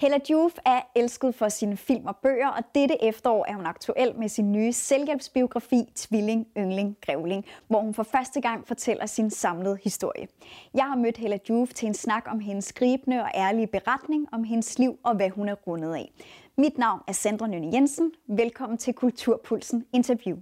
Hella 0.00 0.18
Juf 0.30 0.52
er 0.64 0.80
elsket 0.94 1.34
for 1.34 1.48
sine 1.48 1.76
film 1.76 2.06
og 2.06 2.16
bøger, 2.16 2.48
og 2.48 2.62
dette 2.74 3.04
efterår 3.04 3.46
er 3.48 3.54
hun 3.54 3.66
aktuel 3.66 4.14
med 4.18 4.28
sin 4.28 4.52
nye 4.52 4.72
selvhjælpsbiografi 4.72 5.84
Tvilling, 5.94 6.46
Yngling, 6.58 6.96
Grævling, 7.06 7.44
hvor 7.68 7.80
hun 7.80 7.94
for 7.94 8.02
første 8.02 8.40
gang 8.40 8.68
fortæller 8.68 9.06
sin 9.06 9.30
samlede 9.30 9.78
historie. 9.84 10.28
Jeg 10.74 10.84
har 10.84 10.96
mødt 10.96 11.16
Hella 11.16 11.38
Juf 11.48 11.68
til 11.68 11.86
en 11.86 11.94
snak 11.94 12.24
om 12.26 12.40
hendes 12.40 12.64
skribende 12.64 13.22
og 13.22 13.30
ærlige 13.34 13.66
beretning 13.66 14.26
om 14.32 14.44
hendes 14.44 14.78
liv 14.78 14.98
og 15.04 15.16
hvad 15.16 15.30
hun 15.30 15.48
er 15.48 15.54
rundet 15.54 15.94
af. 15.94 16.12
Mit 16.58 16.78
navn 16.78 17.00
er 17.08 17.12
Sandra 17.12 17.46
Nynne 17.46 17.70
Jensen. 17.74 18.12
Velkommen 18.28 18.78
til 18.78 18.94
Kulturpulsen 18.94 19.84
Interview. 19.92 20.36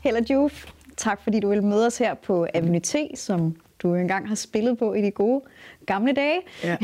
Hella 0.00 0.20
Juf, 0.30 0.72
tak 0.96 1.20
fordi 1.22 1.40
du 1.40 1.48
vil 1.48 1.64
møde 1.64 1.86
os 1.86 1.98
her 1.98 2.14
på 2.14 2.46
Avenue 2.54 2.80
T, 2.80 2.96
som 3.14 3.56
du 3.82 3.94
engang 3.94 4.28
har 4.28 4.34
spillet 4.34 4.78
på 4.78 4.94
i 4.94 5.02
de 5.02 5.10
gode 5.10 5.42
gamle 5.86 6.12
dage. 6.12 6.40
Ja, 6.64 6.76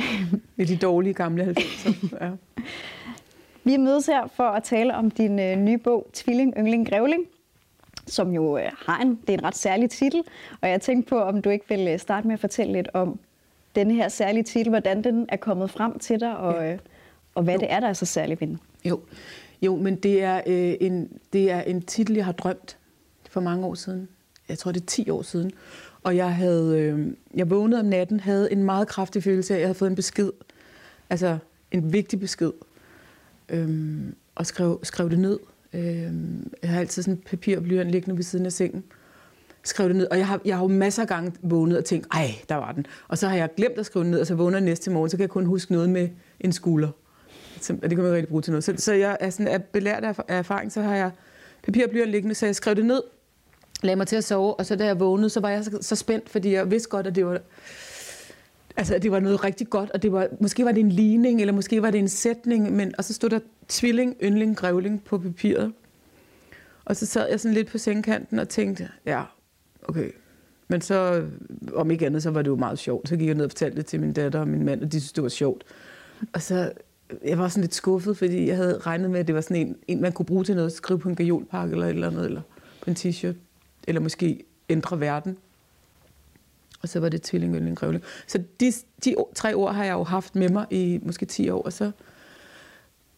i 0.57 0.65
de 0.65 0.77
dårlige 0.77 1.15
gamle 1.15 1.45
90'er. 1.45 2.25
Ja. 2.25 2.31
Vi 3.65 3.75
er 3.75 3.79
mødes 3.79 4.07
her 4.07 4.27
for 4.37 4.45
at 4.45 4.63
tale 4.63 4.95
om 4.95 5.11
din 5.11 5.39
øh, 5.39 5.57
nye 5.57 5.79
bog, 5.79 6.07
Tvilling, 6.13 6.55
Yngling, 6.59 6.89
Grævling, 6.89 7.25
som 8.07 8.31
jo 8.31 8.59
øh, 8.59 8.71
har 8.87 9.03
en, 9.03 9.09
det 9.27 9.35
er 9.35 9.39
en 9.39 9.45
ret 9.45 9.57
særlig 9.57 9.91
titel. 9.91 10.23
Og 10.61 10.69
jeg 10.69 10.81
tænkte 10.81 11.09
på, 11.09 11.21
om 11.21 11.43
du 11.43 11.51
ikke 11.51 11.65
vil 11.69 11.89
øh, 11.89 11.99
starte 11.99 12.27
med 12.27 12.35
at 12.35 12.41
fortælle 12.41 12.73
lidt 12.73 12.89
om 12.95 13.19
denne 13.75 13.95
her 13.95 14.09
særlige 14.09 14.43
titel, 14.43 14.69
hvordan 14.69 15.05
den 15.05 15.27
er 15.29 15.37
kommet 15.37 15.71
frem 15.71 15.99
til 15.99 16.21
dig, 16.21 16.37
og, 16.37 16.55
ja. 16.55 16.73
øh, 16.73 16.79
og 17.35 17.43
hvad 17.43 17.55
jo. 17.55 17.61
det 17.61 17.73
er, 17.73 17.81
der 17.81 17.89
er 17.89 17.93
så 17.93 18.07
særligt 18.07 18.41
ved 18.41 18.49
den. 18.49 18.59
Jo, 18.85 19.01
jo 19.63 19.77
men 19.77 19.97
det 19.97 20.23
er, 20.23 20.41
øh, 20.47 20.75
en, 20.81 21.09
det 21.33 21.51
er 21.51 21.61
en 21.61 21.83
titel, 21.83 22.17
jeg 22.17 22.25
har 22.25 22.33
drømt 22.33 22.77
for 23.31 23.41
mange 23.41 23.67
år 23.67 23.75
siden. 23.75 24.09
Jeg 24.49 24.59
tror, 24.59 24.73
det 24.73 24.83
er 24.83 24.87
10 24.87 25.11
år 25.11 25.23
siden. 25.23 25.53
Og 26.03 26.17
jeg 26.17 26.35
havde, 26.35 26.81
øh, 26.81 27.07
jeg 27.35 27.51
vågnede 27.51 27.81
om 27.81 27.87
natten, 27.87 28.21
havde 28.21 28.53
en 28.53 28.65
meget 28.65 28.89
kraftig 28.89 29.23
følelse 29.23 29.55
af, 29.55 29.57
at 29.57 29.61
jeg 29.61 29.69
havde 29.69 29.79
fået 29.79 29.91
en 29.91 29.97
besked. 29.97 30.31
Altså 31.11 31.39
en 31.71 31.93
vigtig 31.93 32.21
besked. 32.21 32.53
Øhm, 33.49 34.15
og 34.35 34.47
skrev, 34.47 34.81
skrev 34.83 35.11
det 35.11 35.19
ned. 35.19 35.39
Øhm, 35.73 36.53
jeg 36.63 36.71
har 36.71 36.81
altid 36.81 37.03
sådan 37.03 37.15
en 37.15 37.23
papir 37.27 37.57
og 37.57 37.63
blyant 37.63 37.91
liggende 37.91 38.17
ved 38.17 38.25
siden 38.25 38.47
af 38.47 38.53
sengen. 38.53 38.85
Skrev 39.63 39.89
det 39.89 39.97
ned, 39.97 40.07
og 40.11 40.19
jeg 40.19 40.27
har, 40.27 40.41
jeg 40.45 40.57
har 40.57 40.63
jo 40.63 40.69
masser 40.69 41.03
af 41.03 41.09
gange 41.09 41.33
vågnet 41.43 41.79
og 41.79 41.85
tænkt, 41.85 42.07
ej, 42.13 42.31
der 42.49 42.55
var 42.55 42.73
den. 42.73 42.87
Og 43.09 43.19
så 43.19 43.29
har 43.29 43.37
jeg 43.37 43.49
glemt 43.57 43.79
at 43.79 43.87
skrive 43.87 44.03
den 44.03 44.11
ned, 44.11 44.21
og 44.21 44.27
så 44.27 44.35
vågner 44.35 44.59
jeg 44.59 44.65
næste 44.65 44.91
morgen, 44.91 45.11
så 45.11 45.17
kan 45.17 45.23
jeg 45.23 45.31
kun 45.31 45.47
huske 45.47 45.73
noget 45.73 45.91
med 45.91 46.09
en 46.41 46.53
skulder. 46.53 46.89
Og 47.69 47.83
det 47.83 47.91
kan 47.91 48.03
man 48.03 48.13
rigtig 48.13 48.29
bruge 48.29 48.43
til 48.43 48.53
noget. 48.53 48.65
Så, 48.65 48.75
så 48.77 48.93
jeg 48.93 49.17
er 49.21 49.31
sådan, 49.31 49.49
er 49.49 49.59
belært 49.59 50.05
af 50.05 50.15
erfaring, 50.29 50.73
så 50.73 50.83
har 50.83 50.97
jeg 50.97 51.11
papir 51.63 51.85
og 51.85 51.91
blyant 51.91 52.11
liggende, 52.11 52.35
så 52.35 52.47
jeg 52.47 52.57
skrev 52.57 52.75
det 52.75 52.85
ned, 52.85 53.03
lagde 53.83 53.97
mig 53.97 54.07
til 54.07 54.17
at 54.17 54.25
sove, 54.25 54.55
og 54.55 54.67
så 54.67 54.77
da 54.77 54.87
jeg 54.87 55.01
vågnede, 55.01 55.31
så 55.31 55.41
var 55.41 55.51
jeg 55.51 55.65
så, 55.65 55.79
så 55.81 55.97
spændt, 55.97 56.29
fordi 56.29 56.53
jeg 56.53 56.71
vidste 56.71 56.89
godt, 56.89 57.07
at 57.07 57.15
det 57.15 57.27
var, 57.27 57.41
altså, 58.77 58.99
det 58.99 59.11
var 59.11 59.21
noget 59.21 59.45
rigtig 59.45 59.71
godt, 59.71 59.91
og 59.91 60.03
det 60.03 60.13
var, 60.13 60.29
måske 60.41 60.65
var 60.65 60.73
det 60.73 60.81
en 60.81 60.93
ligning, 60.93 61.41
eller 61.41 61.53
måske 61.53 61.83
var 61.83 61.91
det 61.91 61.99
en 61.99 62.09
sætning, 62.09 62.73
men, 62.73 62.95
og 62.99 63.05
så 63.05 63.15
stod 63.15 63.31
der 63.31 63.41
tvilling, 63.69 64.17
yndling, 64.23 64.57
grævling 64.57 65.05
på 65.05 65.19
papiret. 65.19 65.73
Og 66.85 66.97
så 66.97 67.07
sad 67.07 67.29
jeg 67.31 67.41
sådan 67.41 67.55
lidt 67.55 67.69
på 67.69 67.79
sengkanten 67.79 68.39
og 68.39 68.49
tænkte, 68.49 68.89
ja, 69.07 69.23
okay. 69.83 70.11
Men 70.69 70.81
så, 70.81 71.27
om 71.75 71.91
ikke 71.91 72.07
andet, 72.07 72.23
så 72.23 72.31
var 72.31 72.43
det 72.43 72.51
jo 72.51 72.57
meget 72.57 72.79
sjovt. 72.79 73.09
Så 73.09 73.17
gik 73.17 73.27
jeg 73.27 73.35
ned 73.35 73.45
og 73.45 73.51
fortalte 73.51 73.77
det 73.77 73.87
til 73.87 74.01
min 74.01 74.13
datter 74.13 74.41
og 74.41 74.49
min 74.49 74.65
mand, 74.65 74.83
og 74.83 74.93
de 74.93 75.01
syntes, 75.01 75.13
det 75.13 75.23
var 75.23 75.29
sjovt. 75.29 75.65
Og 76.33 76.43
så, 76.43 76.73
jeg 77.25 77.39
var 77.39 77.49
sådan 77.49 77.61
lidt 77.61 77.75
skuffet, 77.75 78.17
fordi 78.17 78.49
jeg 78.49 78.57
havde 78.57 78.79
regnet 78.79 79.11
med, 79.11 79.21
at 79.21 79.27
det 79.27 79.35
var 79.35 79.41
sådan 79.41 79.57
en, 79.57 79.77
en 79.89 80.01
man 80.01 80.13
kunne 80.13 80.27
bruge 80.27 80.45
til 80.45 80.55
noget, 80.55 80.73
skrive 80.73 80.99
på 80.99 81.09
en 81.09 81.15
gajolpakke 81.15 81.73
eller 81.73 81.87
et 81.87 81.91
eller 81.91 82.07
andet, 82.07 82.25
eller 82.25 82.41
på 82.83 82.91
en 82.91 82.97
t-shirt 82.97 83.35
eller 83.89 84.01
måske 84.01 84.45
ændre 84.69 85.01
verden. 85.01 85.39
Og 86.83 86.89
så 86.89 87.01
var 87.01 87.09
det 87.09 87.23
tvilling, 87.23 87.55
yndling, 87.55 87.77
grævling. 87.77 88.05
Så 88.27 88.43
de, 88.61 88.73
de 89.05 89.15
tre 89.35 89.55
ord 89.55 89.75
har 89.75 89.85
jeg 89.85 89.93
jo 89.93 90.05
haft 90.05 90.35
med 90.35 90.49
mig 90.49 90.67
i 90.71 91.01
måske 91.03 91.27
10 91.27 91.49
år. 91.51 91.63
Og 91.63 91.73
så, 91.73 91.91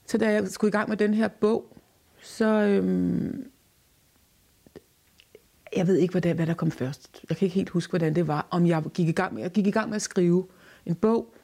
så 0.07 0.19
da 0.19 0.31
jeg 0.31 0.49
skulle 0.49 0.69
i 0.69 0.73
gang 0.73 0.89
med 0.89 0.97
den 0.97 1.15
her 1.15 1.29
bog, 1.29 1.77
så... 2.23 2.47
Øhm, 2.47 3.51
jeg 5.77 5.87
ved 5.87 5.97
ikke, 5.97 6.13
hvad 6.13 6.23
der, 6.23 6.35
hvad 6.35 6.47
der 6.47 6.55
kom 6.55 6.71
først. 6.71 7.25
Jeg 7.29 7.37
kan 7.37 7.47
ikke 7.47 7.55
helt 7.55 7.71
huske, 7.71 7.91
hvordan 7.91 8.15
det 8.15 8.27
var. 8.27 8.47
Om 8.51 8.67
jeg 8.67 8.83
gik 8.95 9.09
i 9.09 9.13
gang 9.13 9.35
med, 9.35 9.43
jeg 9.43 9.51
gik 9.51 9.67
i 9.67 9.71
gang 9.71 9.89
med 9.89 9.97
at 9.97 10.03
skrive 10.03 10.47
en 10.87 10.95
bog, 10.95 11.35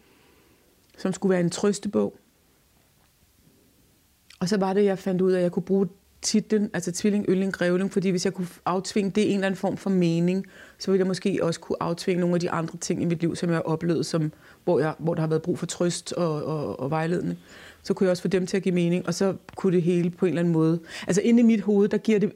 som 0.99 1.13
skulle 1.13 1.31
være 1.31 1.41
en 1.41 1.51
trøstebog. 1.51 2.17
Og 4.41 4.49
så 4.49 4.57
var 4.57 4.73
det, 4.73 4.85
jeg 4.85 4.99
fandt 4.99 5.23
ud 5.23 5.33
af, 5.33 5.37
at 5.37 5.43
jeg 5.43 5.53
kunne 5.53 5.63
bruge 5.63 5.89
titlen, 6.27 6.71
altså 6.75 6.93
tvilling, 6.93 7.25
ølling, 7.29 7.53
grævling, 7.53 7.93
fordi 7.93 8.09
hvis 8.09 8.25
jeg 8.25 8.35
kunne 8.35 8.47
aftvinge 8.65 9.11
det 9.11 9.29
en 9.29 9.35
eller 9.35 9.47
anden 9.47 9.59
form 9.59 9.77
for 9.77 9.91
mening, 9.91 10.47
så 10.79 10.91
ville 10.91 10.99
jeg 10.99 11.07
måske 11.07 11.39
også 11.43 11.61
kunne 11.61 11.83
aftvinge 11.83 12.21
nogle 12.21 12.35
af 12.35 12.41
de 12.41 12.51
andre 12.51 12.79
ting 12.79 13.03
i 13.03 13.05
mit 13.05 13.21
liv, 13.21 13.37
som 13.37 13.49
jeg 13.49 13.57
har 13.57 13.63
oplevet, 13.63 14.07
som, 14.07 14.33
hvor, 14.65 14.81
jeg, 14.81 14.95
hvor 14.99 15.15
der 15.15 15.21
har 15.21 15.29
været 15.29 15.43
brug 15.43 15.59
for 15.59 15.67
trøst 15.67 16.13
og, 16.13 16.45
og, 16.45 16.81
og 16.81 16.91
vejledning. 16.91 17.39
Så 17.83 17.95
kunne 17.95 18.05
jeg 18.05 18.11
også 18.11 18.23
få 18.23 18.29
dem 18.29 18.47
til 18.47 18.57
at 18.57 18.63
give 18.63 18.75
mening, 18.75 19.07
og 19.07 19.15
så 19.15 19.35
kunne 19.57 19.73
det 19.73 19.83
hele 19.83 20.11
på 20.11 20.27
en 20.27 20.29
eller 20.29 20.41
anden 20.41 20.53
måde. 20.53 20.81
Altså 21.07 21.21
inde 21.21 21.41
i 21.41 21.45
mit 21.45 21.61
hoved, 21.61 21.89
der, 21.89 21.99
giver 21.99 22.19
det, 22.19 22.33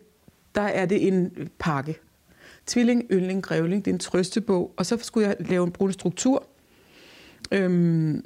der 0.54 0.62
er 0.62 0.86
det 0.86 1.06
en 1.06 1.48
pakke. 1.58 1.98
Tvilling, 2.66 3.04
yndling, 3.12 3.42
grævling, 3.42 3.84
det 3.84 3.90
er 3.90 3.94
en 3.94 3.98
trøstebog, 3.98 4.74
og 4.76 4.86
så 4.86 4.98
skulle 5.00 5.28
jeg 5.28 5.36
lave 5.40 5.64
en 5.64 5.72
brun 5.72 5.92
struktur. 5.92 6.46
Øhm, 7.52 8.24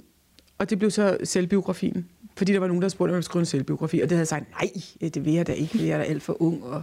og 0.59 0.71
det 0.71 0.79
blev 0.79 0.91
så 0.91 1.19
selvbiografien. 1.25 2.09
Fordi 2.37 2.53
der 2.53 2.61
var 2.61 2.67
nogen, 2.67 2.83
der 2.83 2.89
spurgte, 2.89 3.11
om 3.11 3.15
jeg 3.15 3.25
skulle 3.25 3.33
skrive 3.33 3.43
en 3.43 3.47
selvbiografi, 3.47 4.01
og 4.01 4.03
det 4.03 4.11
havde 4.11 4.21
jeg 4.21 4.29
sagt, 4.29 4.51
nej, 4.51 4.71
øh, 5.01 5.09
det 5.09 5.25
vil 5.25 5.33
jeg 5.33 5.47
da 5.47 5.53
ikke, 5.53 5.87
jeg 5.87 5.95
er 5.95 5.99
da 5.99 6.05
alt 6.05 6.23
for 6.23 6.43
ung. 6.43 6.65
Og, 6.65 6.83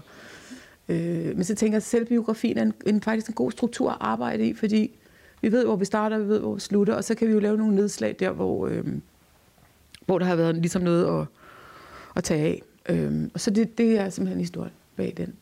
øh, 0.89 1.35
men 1.35 1.43
så 1.43 1.55
tænker 1.55 1.75
jeg, 1.75 1.77
at 1.77 1.83
selvbiografien 1.83 2.57
er 2.57 2.61
en, 2.61 2.73
en, 2.85 3.01
faktisk 3.01 3.27
en 3.27 3.33
god 3.33 3.51
struktur 3.51 3.91
at 3.91 3.97
arbejde 3.99 4.47
i, 4.47 4.53
fordi 4.53 4.99
vi 5.41 5.51
ved, 5.51 5.65
hvor 5.65 5.75
vi 5.75 5.85
starter, 5.85 6.17
vi 6.17 6.27
ved, 6.27 6.39
hvor 6.39 6.53
vi 6.53 6.59
slutter, 6.59 6.93
og 6.93 7.03
så 7.03 7.15
kan 7.15 7.27
vi 7.27 7.33
jo 7.33 7.39
lave 7.39 7.57
nogle 7.57 7.75
nedslag 7.75 8.15
der, 8.19 8.31
hvor, 8.31 8.67
øh, 8.67 8.85
hvor 10.05 10.19
der 10.19 10.25
har 10.25 10.35
været 10.35 10.55
ligesom 10.55 10.81
noget 10.81 11.21
at, 11.21 11.27
at 12.15 12.23
tage 12.23 12.43
af. 12.43 12.61
Øh, 12.89 13.29
og 13.33 13.39
så 13.39 13.51
det, 13.51 13.77
det 13.77 13.99
er 13.99 14.09
simpelthen 14.09 14.39
historien 14.39 14.73
bag 14.95 15.13
den. 15.17 15.33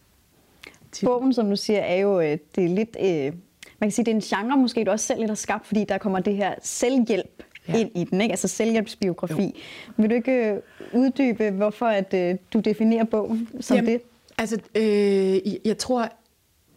Bogen, 1.04 1.34
som 1.34 1.50
du 1.50 1.56
siger, 1.56 1.80
er 1.80 1.96
jo 1.96 2.22
øh, 2.22 2.38
det 2.56 2.66
er 2.66 2.70
lidt... 2.70 2.98
Øh, 3.00 3.34
man 3.80 3.90
kan 3.90 3.92
sige, 3.92 4.06
det 4.06 4.12
er 4.12 4.16
en 4.16 4.22
genre, 4.22 4.58
måske 4.58 4.84
du 4.84 4.92
også 4.92 5.06
selv 5.06 5.20
lidt 5.20 5.30
har 5.30 5.36
skabt, 5.36 5.68
fordi 5.68 5.84
der 5.84 5.98
kommer 5.98 6.20
det 6.20 6.36
her 6.36 6.54
selvhjælp 6.62 7.44
ja. 7.70 7.80
ind 7.80 7.92
i 7.96 8.04
den, 8.04 8.22
ikke? 8.22 8.34
altså 8.34 8.48
selvhjælpsbiografi. 8.48 9.44
Jo. 9.44 9.52
Vil 9.98 10.10
du 10.10 10.16
ikke 10.16 10.52
øh, 10.52 10.58
uddybe, 10.94 11.50
hvorfor 11.50 11.86
at, 11.86 12.14
øh, 12.14 12.36
du 12.54 12.60
definerer 12.60 13.04
bogen 13.04 13.50
som 13.60 13.76
Jamen, 13.76 13.92
det? 13.92 14.02
Altså, 14.38 14.58
øh, 14.76 15.68
jeg 15.68 15.78
tror, 15.78 16.10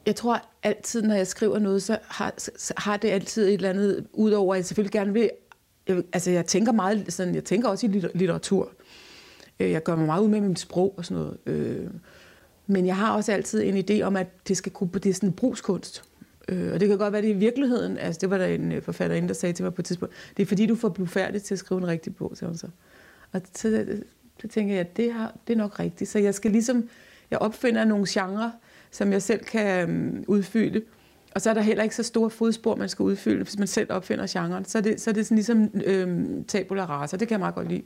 jeg 0.07 0.17
tror 0.17 0.43
altid, 0.63 1.03
når 1.03 1.15
jeg 1.15 1.27
skriver 1.27 1.59
noget, 1.59 1.83
så 1.83 1.99
har, 2.09 2.35
så 2.37 2.75
har 2.77 2.97
det 2.97 3.09
altid 3.09 3.49
et 3.49 3.55
eller 3.55 3.71
andet, 3.71 4.07
udover 4.13 4.55
at 4.55 4.59
jeg 4.59 4.65
selvfølgelig 4.65 4.93
gerne 4.93 5.13
vil, 5.13 5.31
jeg, 5.89 6.03
altså 6.13 6.31
jeg 6.31 6.47
tænker 6.47 6.73
meget, 6.73 7.13
sådan, 7.13 7.35
jeg 7.35 7.45
tænker 7.45 7.69
også 7.69 7.87
i 7.87 7.91
litteratur. 8.15 8.73
Øh, 9.61 9.71
jeg 9.71 9.83
gør 9.83 9.97
mig 9.97 10.07
meget 10.07 10.23
ud 10.23 10.29
med 10.29 10.41
mit 10.41 10.59
sprog 10.59 10.95
og 10.97 11.05
sådan 11.05 11.23
noget. 11.23 11.39
Øh, 11.47 11.87
men 12.67 12.87
jeg 12.87 12.97
har 12.97 13.17
også 13.17 13.33
altid 13.33 13.63
en 13.63 13.85
idé 13.91 14.03
om, 14.03 14.17
at 14.17 14.49
det 14.49 14.57
skal 14.57 14.73
kunne, 14.73 14.91
det 14.95 15.07
er 15.07 15.15
sådan 15.15 15.29
en 15.29 15.33
brugskunst. 15.33 16.03
Øh, 16.49 16.73
og 16.73 16.81
det 16.81 16.89
kan 16.89 16.99
godt 16.99 17.13
være, 17.13 17.23
det 17.23 17.29
i 17.29 17.33
virkeligheden, 17.33 17.99
altså 17.99 18.19
det 18.21 18.31
var 18.31 18.39
der 18.39 18.47
en 18.47 18.73
øh, 18.73 18.83
forfatterinde, 18.83 19.29
der 19.29 19.35
sagde 19.35 19.53
til 19.53 19.63
mig 19.63 19.75
på 19.75 19.83
et 19.83 19.87
tidspunkt, 19.87 20.15
det 20.37 20.43
er 20.43 20.47
fordi, 20.47 20.67
du 20.67 20.75
får 20.75 20.89
blufærdig 20.89 21.27
færdig 21.27 21.43
til 21.43 21.55
at 21.55 21.59
skrive 21.59 21.81
en 21.81 21.87
rigtig 21.87 22.17
bog, 22.17 22.37
sagde 22.37 22.51
hun 22.51 22.59
så. 22.59 22.67
Og 23.33 23.41
så, 23.55 23.69
øh, 23.69 24.03
så 24.41 24.49
tænker 24.49 24.75
jeg, 24.75 24.81
at 24.81 24.97
det, 24.97 25.13
har, 25.13 25.37
det 25.47 25.53
er 25.53 25.57
nok 25.57 25.81
rigtigt. 25.81 26.11
Så 26.11 26.19
jeg 26.19 26.35
skal 26.35 26.51
ligesom, 26.51 26.89
jeg 27.31 27.39
opfinder 27.39 27.85
nogle 27.85 28.07
genrer, 28.09 28.51
som 28.91 29.13
jeg 29.13 29.23
selv 29.23 29.45
kan 29.45 29.91
um, 29.91 30.25
udfylde. 30.29 30.83
Og 31.35 31.41
så 31.41 31.51
er 31.51 31.55
der 31.55 31.61
heller 31.61 31.83
ikke 31.83 31.97
så 31.97 32.03
store 32.03 32.31
fodspor, 32.31 32.77
man 32.77 32.89
skal 32.89 33.03
udfylde, 33.03 33.43
hvis 33.43 33.59
man 33.59 33.67
selv 33.69 33.93
opfinder 33.93 34.27
genren. 34.29 34.65
Så 34.65 34.79
er 34.79 34.83
det, 34.83 35.01
så 35.01 35.11
er 35.11 35.15
det 35.15 35.27
sådan 35.27 35.37
ligesom 35.37 35.71
øhm, 35.85 36.45
tabula 36.45 36.85
rasa, 36.85 37.17
det 37.17 37.29
kan 37.29 37.35
jeg 37.35 37.41
meget 37.41 37.55
godt 37.55 37.69
lide. 37.69 37.83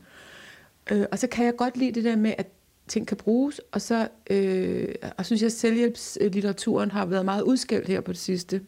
Øh, 0.91 1.07
og 1.13 1.19
så 1.19 1.27
kan 1.27 1.45
jeg 1.45 1.57
godt 1.57 1.77
lide 1.77 1.93
det 1.93 2.05
der 2.05 2.17
med, 2.17 2.35
at 2.39 2.47
ting 2.89 3.07
kan 3.07 3.17
bruges, 3.17 3.61
og 3.73 3.81
så 3.81 4.09
øh, 4.31 4.95
og 5.19 5.27
synes 5.27 5.43
jeg, 5.43 5.47
at 5.47 5.53
selvhjælpslitteraturen 5.53 6.91
har 6.91 7.07
været 7.07 7.25
meget 7.25 7.43
udskældt 7.43 7.89
her 7.89 8.01
på 8.01 8.13
det 8.13 8.21
sidste. 8.21 8.61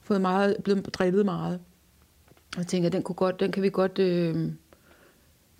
Fået 0.00 0.20
meget, 0.20 0.56
blevet 0.64 0.94
drillet 0.94 1.24
meget. 1.24 1.60
Og 2.54 2.58
jeg 2.58 2.66
tænker, 2.66 2.88
den, 2.88 3.02
kunne 3.02 3.16
godt, 3.16 3.40
den 3.40 3.52
kan 3.52 3.62
vi 3.62 3.70
godt... 3.70 3.98
Øh, 3.98 4.50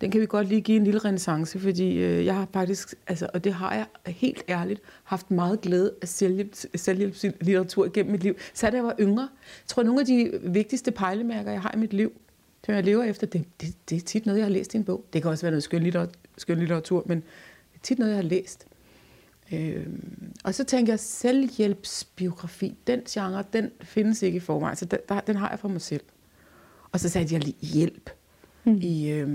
den 0.01 0.11
kan 0.11 0.21
vi 0.21 0.25
godt 0.25 0.47
lige 0.47 0.61
give 0.61 0.77
en 0.77 0.83
lille 0.83 0.99
renaissance, 0.99 1.59
fordi 1.59 1.97
øh, 1.97 2.25
jeg 2.25 2.35
har 2.35 2.47
faktisk, 2.53 2.95
altså, 3.07 3.27
og 3.33 3.43
det 3.43 3.53
har 3.53 3.73
jeg 3.73 4.13
helt 4.13 4.43
ærligt, 4.49 4.81
haft 5.03 5.31
meget 5.31 5.61
glæde 5.61 5.93
af 6.01 6.07
selvhjælpslitteratur 6.75 7.89
gennem 7.93 8.11
mit 8.11 8.23
liv. 8.23 8.35
Så 8.53 8.69
da 8.69 8.75
jeg 8.75 8.83
var 8.83 8.95
yngre, 8.99 9.21
jeg 9.21 9.67
tror, 9.67 9.83
nogle 9.83 9.99
af 9.99 10.05
de 10.05 10.39
vigtigste 10.43 10.91
pejlemærker, 10.91 11.51
jeg 11.51 11.61
har 11.61 11.71
i 11.75 11.77
mit 11.77 11.93
liv, 11.93 12.11
som 12.65 12.75
jeg 12.75 12.83
lever 12.83 13.03
efter, 13.03 13.27
det, 13.27 13.45
det, 13.61 13.75
det 13.89 13.95
er 13.95 14.01
tit 14.01 14.25
noget, 14.25 14.39
jeg 14.39 14.45
har 14.45 14.51
læst 14.51 14.73
i 14.73 14.77
en 14.77 14.83
bog. 14.83 15.05
Det 15.13 15.21
kan 15.21 15.31
også 15.31 15.45
være 15.45 15.51
noget 15.51 15.63
skøn 16.37 16.59
litteratur, 16.59 17.03
men 17.05 17.23
tit 17.85 17.99
noget, 17.99 18.11
jeg 18.11 18.17
har 18.17 18.29
læst. 18.29 18.67
Øh, 19.53 19.87
og 20.43 20.55
så 20.55 20.63
tænker 20.63 20.93
jeg, 20.93 20.99
selvhjælpsbiografi, 20.99 22.75
den 22.87 23.01
genre, 23.09 23.43
den 23.53 23.71
findes 23.81 24.21
ikke 24.21 24.35
i 24.35 24.39
forvejen, 24.39 24.75
så 24.75 24.85
den, 24.85 24.99
der, 25.09 25.19
den 25.19 25.35
har 25.35 25.49
jeg 25.49 25.59
for 25.59 25.67
mig 25.67 25.81
selv. 25.81 26.03
Og 26.91 26.99
så 26.99 27.09
satte 27.09 27.33
jeg 27.33 27.43
lige 27.43 27.57
hjælp 27.61 28.09
mm. 28.63 28.77
i 28.81 29.09
øh, 29.11 29.29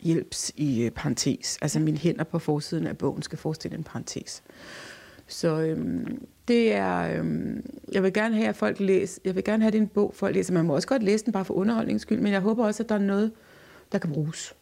hjælps 0.00 0.52
i 0.56 0.82
øh, 0.82 0.90
parentes. 0.90 1.58
Altså 1.62 1.80
mine 1.80 1.98
hænder 1.98 2.24
på 2.24 2.38
forsiden 2.38 2.86
af 2.86 2.98
bogen 2.98 3.22
skal 3.22 3.38
forestille 3.38 3.76
en 3.76 3.84
parentes. 3.84 4.42
Så 5.26 5.60
øhm, 5.60 6.26
det 6.48 6.72
er, 6.72 7.18
øhm, 7.18 7.70
jeg 7.92 8.02
vil 8.02 8.12
gerne 8.12 8.36
have, 8.36 8.48
at 8.48 8.56
folk 8.56 8.80
læser, 8.80 9.20
jeg 9.24 9.34
vil 9.34 9.44
gerne 9.44 9.62
have, 9.62 9.68
at 9.68 9.72
det 9.72 9.78
er 9.78 9.82
en 9.82 9.88
bog, 9.88 10.12
folk 10.14 10.34
læser. 10.34 10.52
Man 10.52 10.64
må 10.64 10.74
også 10.74 10.88
godt 10.88 11.02
læse 11.02 11.24
den 11.24 11.32
bare 11.32 11.44
for 11.44 11.54
underholdningens 11.54 12.02
skyld, 12.02 12.20
men 12.20 12.32
jeg 12.32 12.40
håber 12.40 12.66
også, 12.66 12.82
at 12.82 12.88
der 12.88 12.94
er 12.94 12.98
noget, 12.98 13.32
der 13.92 13.98
kan 13.98 14.12
bruges 14.12 14.54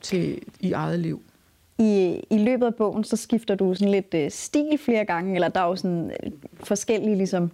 til 0.00 0.42
i 0.60 0.72
eget 0.72 0.98
liv. 0.98 1.22
I, 1.80 2.20
I 2.30 2.38
løbet 2.38 2.66
af 2.66 2.74
bogen, 2.74 3.04
så 3.04 3.16
skifter 3.16 3.54
du 3.54 3.74
sådan 3.74 3.92
lidt 3.92 4.14
øh, 4.14 4.30
stil 4.30 4.78
flere 4.78 5.04
gange, 5.04 5.34
eller 5.34 5.48
der 5.48 5.60
er 5.60 5.66
jo 5.66 5.76
sådan 5.76 6.12
øh, 6.24 6.32
forskellige 6.54 7.16
ligesom, 7.16 7.50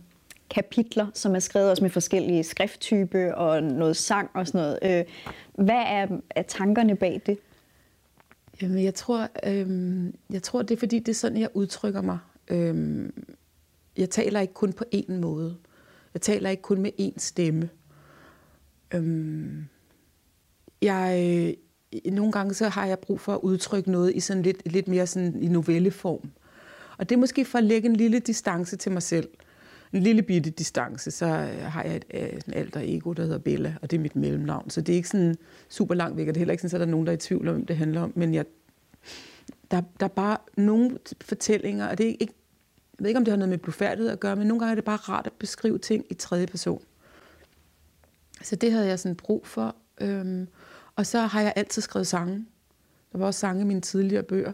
kapitler, 0.51 1.07
som 1.15 1.35
er 1.35 1.39
skrevet 1.39 1.71
også 1.71 1.85
med 1.85 1.91
forskellige 1.91 2.45
skrifttype 2.45 3.35
og 3.35 3.63
noget 3.63 3.97
sang 3.97 4.31
og 4.35 4.47
sådan 4.47 4.61
noget. 4.61 4.79
Øh, 4.83 5.05
hvad 5.65 5.83
er, 5.87 6.07
er 6.31 6.43
tankerne 6.43 6.97
bag 6.97 7.21
det? 7.27 7.39
Jamen, 8.63 8.85
jeg 8.85 8.95
tror, 8.95 9.29
øh, 9.47 10.05
jeg 10.31 10.43
tror, 10.43 10.63
det 10.63 10.75
er 10.75 10.79
fordi, 10.79 10.99
det 10.99 11.09
er 11.09 11.15
sådan, 11.15 11.39
jeg 11.39 11.49
udtrykker 11.55 12.01
mig. 12.01 12.19
Øh, 12.49 13.09
jeg 13.97 14.11
taler 14.11 14.41
ikke 14.41 14.55
kun 14.55 14.73
på 14.73 14.85
én 14.95 15.13
måde. 15.13 15.57
Jeg 16.15 16.23
taler 16.23 16.51
ikke 16.51 16.63
kun 16.63 16.83
med 16.83 16.91
én 17.01 17.19
stemme. 17.19 17.69
Øh, 18.95 19.63
jeg, 20.83 21.19
øh, 21.21 21.55
nogle 22.05 22.33
gange 22.33 22.55
så 22.55 22.69
har 22.69 22.87
jeg 22.87 22.99
brug 22.99 23.21
for 23.21 23.35
at 23.35 23.41
udtrykke 23.43 23.91
noget 23.91 24.15
i 24.15 24.21
sådan 24.21 24.43
lidt, 24.43 24.73
lidt 24.73 24.89
mere 24.89 25.07
sådan 25.07 25.43
i 25.43 25.49
novelleform. 25.49 26.31
Og 26.99 27.09
det 27.09 27.15
er 27.15 27.21
måske 27.21 27.45
for 27.45 27.59
at 27.59 27.65
lægge 27.65 27.89
en 27.89 27.97
lille 27.97 28.19
distance 28.19 28.77
til 28.77 28.93
mig 28.93 29.03
selv. 29.03 29.29
En 29.93 30.03
lille 30.03 30.23
bitte 30.23 30.51
distance, 30.51 31.11
så 31.11 31.27
øh, 31.27 31.63
har 31.63 31.83
jeg 31.83 31.97
et, 31.97 32.05
øh, 32.15 32.21
et 32.21 32.45
alter 32.53 32.81
ego, 32.85 33.13
der 33.13 33.23
hedder 33.23 33.39
Bella, 33.39 33.75
og 33.83 33.91
det 33.91 33.97
er 33.97 34.01
mit 34.01 34.17
mellemnavn. 34.17 34.71
Så 34.71 34.81
det 34.81 34.93
er 34.93 34.97
ikke 34.97 35.09
sådan 35.09 35.37
super 35.69 35.95
langt 35.95 36.17
væk, 36.17 36.29
og 36.29 36.35
det 36.35 36.39
er 36.39 36.41
heller 36.41 36.53
ikke 36.53 36.63
sådan, 36.63 36.77
at 36.77 36.81
der 36.81 36.87
er 36.87 36.91
nogen, 36.91 37.07
der 37.07 37.13
er 37.13 37.17
i 37.17 37.21
tvivl 37.21 37.49
om, 37.49 37.67
det 37.67 37.77
handler 37.77 38.01
om. 38.01 38.13
Men 38.15 38.35
jeg, 38.35 38.45
der, 39.71 39.83
der 40.01 40.07
er 40.07 40.11
bare 40.11 40.37
nogle 40.57 40.99
fortællinger, 41.21 41.87
og 41.87 41.99
det 41.99 42.07
er 42.07 42.11
ikke, 42.21 42.35
jeg 42.99 43.05
ved 43.05 43.09
ikke, 43.09 43.19
om 43.19 43.25
det 43.25 43.33
har 43.33 43.37
noget 43.37 43.49
med 43.49 43.59
blufærdighed 43.59 44.13
at 44.13 44.21
gøre, 44.21 44.37
men 44.37 44.47
nogle 44.47 44.61
gange 44.61 44.71
er 44.71 44.75
det 44.75 44.85
bare 44.85 44.97
rart 44.97 45.27
at 45.27 45.33
beskrive 45.33 45.79
ting 45.79 46.05
i 46.11 46.15
tredje 46.15 46.47
person. 46.47 46.83
Så 48.43 48.57
det 48.57 48.73
havde 48.73 48.87
jeg 48.87 48.99
sådan 48.99 49.17
brug 49.17 49.47
for. 49.47 49.77
Øhm, 50.01 50.49
og 50.97 51.07
så 51.07 51.19
har 51.21 51.41
jeg 51.41 51.53
altid 51.57 51.83
skrevet 51.83 52.07
sange. 52.07 52.47
Der 53.13 53.19
var 53.19 53.27
også 53.27 53.41
sange 53.41 53.63
i 53.63 53.65
mine 53.65 53.81
tidligere 53.81 54.23
bøger. 54.23 54.53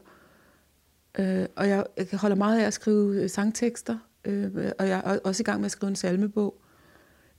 Øh, 1.19 1.47
og 1.57 1.69
jeg, 1.69 1.85
jeg 1.97 2.19
holder 2.19 2.37
meget 2.37 2.61
af 2.61 2.67
at 2.67 2.75
skrive 2.75 3.23
øh, 3.23 3.31
sangtekster, 3.31 3.99
øh, 4.25 4.73
og 4.79 4.89
jeg 4.89 5.03
er 5.05 5.19
også 5.25 5.43
i 5.43 5.45
gang 5.45 5.61
med 5.61 5.67
at 5.67 5.73
skrive 5.73 5.91
en 5.91 5.97
salmebog. 5.97 6.55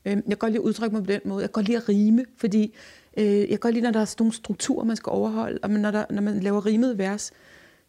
Øh, 0.06 0.12
jeg 0.12 0.24
kan 0.24 0.38
godt 0.38 0.52
lide 0.52 0.62
at 0.62 0.66
udtrykke 0.66 0.96
mig 0.96 1.06
på 1.06 1.12
den 1.12 1.22
måde. 1.26 1.42
Jeg 1.42 1.50
kan 1.50 1.54
godt 1.54 1.66
lide 1.66 1.78
at 1.78 1.90
rime, 1.90 2.26
fordi 2.38 2.76
øh, 3.18 3.26
jeg 3.26 3.50
kan 3.50 3.60
godt 3.60 3.74
lide, 3.74 3.84
når 3.84 3.92
der 3.92 4.00
er 4.00 4.06
sådan 4.06 4.24
nogle 4.24 4.34
strukturer, 4.34 4.86
man 4.86 4.96
skal 4.96 5.10
overholde. 5.10 5.60
Og 5.64 5.70
når, 5.70 5.92
der, 5.92 6.06
når 6.10 6.22
man 6.22 6.40
laver 6.40 6.66
rimet 6.66 6.98
vers, 6.98 7.32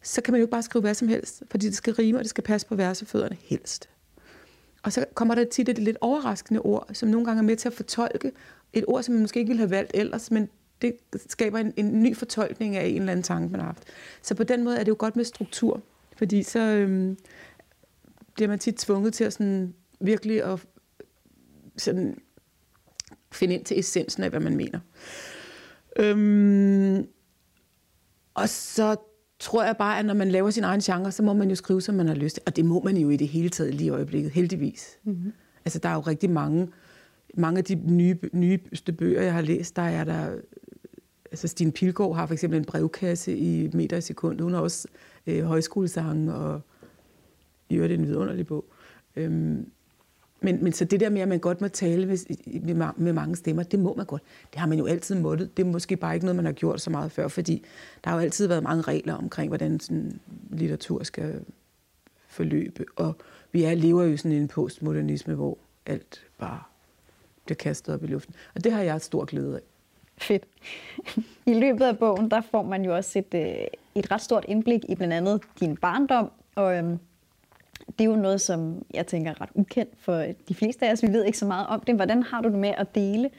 så 0.01 0.21
kan 0.21 0.31
man 0.31 0.39
jo 0.39 0.43
ikke 0.43 0.51
bare 0.51 0.63
skrive 0.63 0.81
hvad 0.81 0.93
som 0.93 1.07
helst, 1.07 1.43
fordi 1.51 1.65
det 1.65 1.75
skal 1.75 1.93
rime, 1.93 2.17
og 2.17 2.23
det 2.23 2.29
skal 2.29 2.43
passe 2.43 2.67
på 2.67 2.75
versefødderne 2.75 3.37
helst. 3.41 3.89
Og 4.83 4.93
så 4.93 5.05
kommer 5.13 5.35
der 5.35 5.43
tit 5.43 5.69
et 5.69 5.79
lidt 5.79 5.97
overraskende 6.01 6.61
ord, 6.61 6.89
som 6.93 7.09
nogle 7.09 7.25
gange 7.25 7.39
er 7.39 7.43
med 7.43 7.55
til 7.55 7.69
at 7.69 7.73
fortolke 7.73 8.31
et 8.73 8.85
ord, 8.87 9.03
som 9.03 9.13
man 9.13 9.21
måske 9.21 9.39
ikke 9.39 9.49
ville 9.49 9.59
have 9.59 9.69
valgt 9.69 9.91
ellers, 9.93 10.31
men 10.31 10.49
det 11.13 11.21
skaber 11.31 11.59
en, 11.59 11.73
en 11.77 12.03
ny 12.03 12.15
fortolkning 12.15 12.75
af 12.75 12.85
en 12.85 12.95
eller 12.95 13.11
anden 13.11 13.23
tanke, 13.23 13.51
man 13.51 13.59
har 13.59 13.67
haft. 13.67 13.83
Så 14.21 14.35
på 14.35 14.43
den 14.43 14.63
måde 14.63 14.77
er 14.77 14.83
det 14.83 14.89
jo 14.89 14.95
godt 14.99 15.15
med 15.15 15.25
struktur, 15.25 15.81
fordi 16.17 16.43
så 16.43 16.59
øhm, 16.59 17.17
bliver 18.33 18.47
man 18.47 18.59
tit 18.59 18.75
tvunget 18.75 19.13
til 19.13 19.23
at 19.23 19.33
sådan 19.33 19.73
virkelig 19.99 20.43
at 20.43 20.59
sådan 21.77 22.17
finde 23.31 23.53
ind 23.53 23.65
til 23.65 23.79
essensen 23.79 24.23
af, 24.23 24.29
hvad 24.29 24.39
man 24.39 24.57
mener. 24.57 24.79
Øhm, 25.99 27.07
og 28.33 28.49
så 28.49 28.95
tror 29.39 29.63
jeg 29.63 29.77
bare, 29.77 29.99
at 29.99 30.05
når 30.05 30.13
man 30.13 30.29
laver 30.29 30.49
sin 30.49 30.63
egen 30.63 30.81
genre, 30.81 31.11
så 31.11 31.23
må 31.23 31.33
man 31.33 31.49
jo 31.49 31.55
skrive, 31.55 31.81
som 31.81 31.95
man 31.95 32.07
har 32.07 32.15
lyst 32.15 32.35
til. 32.35 32.43
Og 32.45 32.55
det 32.55 32.65
må 32.65 32.81
man 32.83 32.97
jo 32.97 33.09
i 33.09 33.17
det 33.17 33.27
hele 33.27 33.49
taget 33.49 33.75
lige 33.75 33.87
i 33.87 33.89
øjeblikket, 33.89 34.31
heldigvis. 34.31 34.99
Mm-hmm. 35.03 35.33
Altså, 35.65 35.79
der 35.79 35.89
er 35.89 35.93
jo 35.93 35.99
rigtig 35.99 36.29
mange, 36.29 36.67
mange 37.37 37.57
af 37.57 37.63
de 37.63 37.75
nye, 37.75 38.17
nyeste 38.33 38.91
bøger, 38.91 39.21
jeg 39.21 39.33
har 39.33 39.41
læst, 39.41 39.75
der 39.75 39.81
er 39.81 40.03
der... 40.03 40.35
Altså, 41.31 41.47
Stine 41.47 41.71
Pilgaard 41.71 42.15
har 42.15 42.25
for 42.25 42.33
eksempel 42.33 42.59
en 42.59 42.65
brevkasse 42.65 43.37
i 43.37 43.69
meter 43.73 43.97
i 43.97 44.01
sekundet. 44.01 44.41
Hun 44.41 44.53
har 44.53 44.61
også 44.61 44.87
øh, 45.27 45.43
højskolesange, 45.43 46.33
og 46.33 46.61
i 47.69 47.75
øvrigt 47.75 47.93
en 47.93 48.07
vidunderlig 48.07 48.47
bog. 48.47 48.65
Øhm, 49.15 49.71
men, 50.41 50.63
men 50.63 50.73
så 50.73 50.85
det 50.85 50.99
der 50.99 51.09
med, 51.09 51.21
at 51.21 51.27
man 51.27 51.39
godt 51.39 51.61
må 51.61 51.67
tale 51.67 52.05
med, 52.05 52.17
med, 52.61 52.87
med 52.97 53.13
mange 53.13 53.35
stemmer, 53.35 53.63
det 53.63 53.79
må 53.79 53.93
man 53.97 54.05
godt. 54.05 54.21
Det 54.51 54.59
har 54.59 54.67
man 54.67 54.77
jo 54.77 54.85
altid 54.85 55.15
måttet. 55.15 55.57
Det 55.57 55.65
er 55.65 55.71
måske 55.71 55.97
bare 55.97 56.13
ikke 56.13 56.25
noget, 56.25 56.35
man 56.35 56.45
har 56.45 56.51
gjort 56.51 56.81
så 56.81 56.89
meget 56.89 57.11
før, 57.11 57.27
fordi 57.27 57.65
der 58.03 58.09
har 58.09 58.17
jo 58.17 58.23
altid 58.23 58.47
været 58.47 58.63
mange 58.63 58.81
regler 58.81 59.13
omkring, 59.13 59.49
hvordan 59.49 59.79
sådan 59.79 60.19
litteratur 60.49 61.03
skal 61.03 61.45
forløbe. 62.27 62.85
Og 62.95 63.15
vi 63.51 63.63
er, 63.63 63.73
lever 63.73 64.03
jo 64.03 64.17
sådan 64.17 64.31
i 64.31 64.37
en 64.37 64.47
postmodernisme, 64.47 65.33
hvor 65.33 65.57
alt 65.85 66.25
bare 66.37 66.61
bliver 67.45 67.55
kastet 67.55 67.93
op 67.95 68.03
i 68.03 68.07
luften. 68.07 68.35
Og 68.55 68.63
det 68.63 68.71
har 68.71 68.81
jeg 68.81 69.01
stor 69.01 69.25
glæde 69.25 69.55
af. 69.55 69.61
Fedt. 70.17 70.43
I 71.45 71.53
løbet 71.53 71.85
af 71.85 71.97
bogen, 71.97 72.31
der 72.31 72.41
får 72.41 72.63
man 72.63 72.85
jo 72.85 72.95
også 72.95 73.19
et, 73.19 73.33
øh, 73.33 73.67
et 73.95 74.11
ret 74.11 74.21
stort 74.21 74.45
indblik 74.47 74.81
i 74.89 74.95
blandt 74.95 75.13
andet 75.13 75.41
din 75.59 75.77
barndom, 75.77 76.31
og 76.55 76.77
øhm, 76.77 76.99
det 77.87 78.05
er 78.05 78.09
jo 78.09 78.15
noget, 78.15 78.41
som 78.41 78.85
jeg 78.93 79.07
tænker 79.07 79.31
er 79.31 79.41
ret 79.41 79.49
ukendt 79.53 79.93
for 79.99 80.25
de 80.49 80.55
fleste 80.55 80.87
af 80.87 80.91
os. 80.91 81.03
Vi 81.03 81.07
ved 81.07 81.25
ikke 81.25 81.37
så 81.37 81.45
meget 81.45 81.67
om 81.67 81.79
det. 81.79 81.95
Hvordan 81.95 82.23
har 82.23 82.41
du 82.41 82.49
det 82.49 82.59
med 82.59 82.73
at 82.77 82.95
dele 82.95 83.29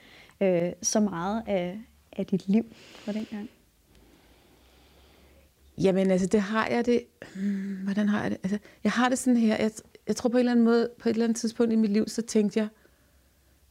øh, 0.40 0.73
så 0.82 1.00
meget 1.00 1.43
af, 1.46 1.78
af 2.17 2.26
dit 2.26 2.49
liv 2.49 2.64
fra 2.75 3.12
den 3.12 3.26
gang? 3.31 3.50
Jamen, 5.79 6.11
altså, 6.11 6.26
det 6.26 6.40
har 6.40 6.67
jeg 6.67 6.87
det... 6.87 7.02
Hmm, 7.34 7.76
hvordan 7.84 8.08
har 8.08 8.22
jeg 8.22 8.31
det? 8.31 8.38
Altså, 8.43 8.58
jeg 8.84 8.93
har 8.93 9.08
det 9.08 9.19
sådan 9.19 9.37
her. 9.37 9.56
Jeg, 9.56 9.70
jeg 10.06 10.17
tror 10.17 10.29
på 10.29 10.37
en 10.37 10.38
eller 10.38 10.52
anden 10.52 10.64
måde, 10.64 10.88
på 10.99 11.08
et 11.08 11.12
eller 11.12 11.25
andet 11.25 11.37
tidspunkt 11.37 11.72
i 11.72 11.76
mit 11.76 11.90
liv, 11.90 12.08
så 12.08 12.22
tænkte 12.22 12.61
jeg, 12.61 12.69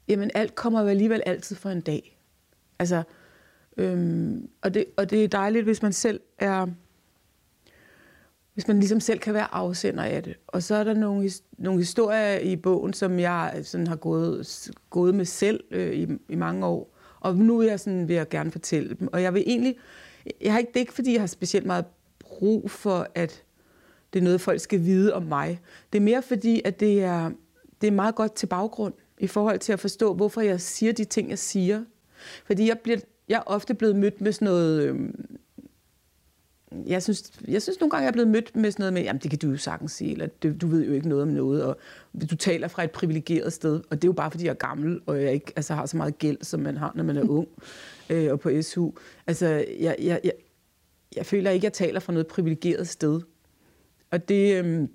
jamen, 0.07 0.31
alt 0.35 0.55
kommer 0.55 0.81
jo 0.81 0.87
alligevel 0.87 1.21
altid 1.25 1.55
for 1.55 1.69
en 1.69 1.81
dag. 1.81 2.14
Altså, 2.79 3.03
øhm, 3.77 4.49
og, 4.61 4.73
det, 4.73 4.85
og 4.97 5.09
det 5.09 5.23
er 5.23 5.27
dejligt, 5.27 5.65
hvis 5.65 5.81
man 5.81 5.93
selv 5.93 6.19
er 6.37 6.67
hvis 8.55 8.67
man 8.67 8.79
ligesom 8.79 8.99
selv 8.99 9.19
kan 9.19 9.33
være 9.33 9.53
afsender 9.53 10.03
af 10.03 10.23
det. 10.23 10.35
Og 10.47 10.63
så 10.63 10.75
er 10.75 10.83
der 10.83 10.93
nogle, 10.93 11.29
nogle 11.57 11.79
historier 11.79 12.39
i 12.39 12.55
bogen, 12.55 12.93
som 12.93 13.19
jeg 13.19 13.59
sådan 13.63 13.87
har 13.87 13.95
gået, 13.95 14.69
gået 14.89 15.15
med 15.15 15.25
selv 15.25 15.63
øh, 15.71 15.93
i, 15.93 16.07
i 16.29 16.35
mange 16.35 16.65
år. 16.65 16.95
Og 17.19 17.35
nu 17.35 17.59
er 17.59 17.67
jeg 17.67 17.79
sådan, 17.79 18.07
vil 18.07 18.15
jeg 18.15 18.29
gerne 18.29 18.51
fortælle 18.51 18.95
dem. 18.99 19.07
Og 19.13 19.21
jeg 19.21 19.33
vil 19.33 19.43
egentlig, 19.47 19.75
jeg 20.41 20.51
har 20.51 20.59
ikke, 20.59 20.69
det 20.69 20.75
er 20.75 20.79
ikke, 20.79 20.93
fordi 20.93 21.13
jeg 21.13 21.21
har 21.21 21.27
specielt 21.27 21.65
meget 21.65 21.85
brug 22.19 22.71
for, 22.71 23.07
at 23.15 23.43
det 24.13 24.19
er 24.19 24.23
noget, 24.23 24.41
folk 24.41 24.59
skal 24.59 24.83
vide 24.83 25.13
om 25.13 25.23
mig. 25.23 25.61
Det 25.93 25.99
er 25.99 26.03
mere 26.03 26.21
fordi, 26.21 26.61
at 26.65 26.79
det 26.79 27.03
er, 27.03 27.31
det 27.81 27.87
er 27.87 27.91
meget 27.91 28.15
godt 28.15 28.33
til 28.35 28.47
baggrund 28.47 28.93
i 29.19 29.27
forhold 29.27 29.59
til 29.59 29.73
at 29.73 29.79
forstå, 29.79 30.13
hvorfor 30.13 30.41
jeg 30.41 30.61
siger 30.61 30.93
de 30.93 31.03
ting, 31.03 31.29
jeg 31.29 31.39
siger. 31.39 31.83
Fordi 32.45 32.67
jeg, 32.67 32.79
bliver, 32.79 32.97
jeg 33.29 33.35
er 33.35 33.43
ofte 33.45 33.73
blevet 33.73 33.95
mødt 33.95 34.21
med 34.21 34.31
sådan 34.31 34.45
noget... 34.45 34.81
Øh, 34.81 35.09
jeg 36.85 37.03
synes, 37.03 37.31
jeg 37.47 37.61
synes 37.61 37.79
nogle 37.79 37.91
gange, 37.91 38.01
jeg 38.01 38.07
er 38.07 38.13
blevet 38.13 38.27
mødt 38.27 38.55
med 38.55 38.71
sådan 38.71 38.81
noget 38.81 38.93
med, 38.93 39.01
jamen 39.01 39.21
det 39.21 39.29
kan 39.29 39.39
du 39.39 39.49
jo 39.49 39.57
sagtens 39.57 39.91
sige, 39.91 40.11
eller 40.11 40.27
du, 40.61 40.67
ved 40.67 40.85
jo 40.85 40.93
ikke 40.93 41.09
noget 41.09 41.21
om 41.21 41.27
noget, 41.27 41.63
og 41.63 41.77
du 42.31 42.35
taler 42.35 42.67
fra 42.67 42.83
et 42.83 42.91
privilegeret 42.91 43.53
sted, 43.53 43.81
og 43.89 44.01
det 44.01 44.03
er 44.03 44.07
jo 44.07 44.13
bare, 44.13 44.31
fordi 44.31 44.45
jeg 44.45 44.49
er 44.49 44.67
gammel, 44.67 44.99
og 45.05 45.21
jeg 45.21 45.33
ikke 45.33 45.53
altså, 45.55 45.73
har 45.73 45.85
så 45.85 45.97
meget 45.97 46.17
gæld, 46.17 46.37
som 46.41 46.59
man 46.59 46.77
har, 46.77 46.91
når 46.95 47.03
man 47.03 47.17
er 47.17 47.29
ung, 47.29 47.47
øh, 48.09 48.31
og 48.31 48.39
på 48.39 48.61
SU. 48.61 48.91
Altså, 49.27 49.47
jeg, 49.79 49.95
jeg, 49.99 50.19
jeg, 50.23 50.31
jeg 51.15 51.25
føler 51.25 51.51
ikke, 51.51 51.65
jeg 51.65 51.73
taler 51.73 51.99
fra 51.99 52.13
noget 52.13 52.27
privilegeret 52.27 52.87
sted. 52.87 53.21
Og 54.11 54.29
det, 54.29 54.65
øh, 54.65 54.87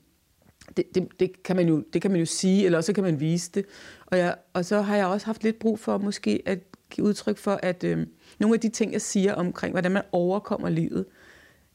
det, 0.76 0.94
det, 0.94 1.08
det, 1.20 1.42
kan 1.42 1.56
man 1.56 1.68
jo, 1.68 1.84
det 1.92 2.02
kan 2.02 2.10
man 2.10 2.20
jo 2.20 2.26
sige, 2.26 2.64
eller 2.64 2.80
så 2.80 2.92
kan 2.92 3.04
man 3.04 3.20
vise 3.20 3.50
det. 3.54 3.64
Og, 4.06 4.18
jeg, 4.18 4.34
og 4.52 4.64
så 4.64 4.80
har 4.80 4.96
jeg 4.96 5.06
også 5.06 5.26
haft 5.26 5.44
lidt 5.44 5.58
brug 5.58 5.78
for 5.78 5.98
måske 5.98 6.42
at 6.46 6.58
give 6.90 7.06
udtryk 7.06 7.38
for, 7.38 7.60
at 7.62 7.84
øh, 7.84 8.06
nogle 8.38 8.54
af 8.54 8.60
de 8.60 8.68
ting, 8.68 8.92
jeg 8.92 9.00
siger 9.00 9.34
omkring, 9.34 9.72
hvordan 9.72 9.92
man 9.92 10.02
overkommer 10.12 10.68
livet, 10.68 11.04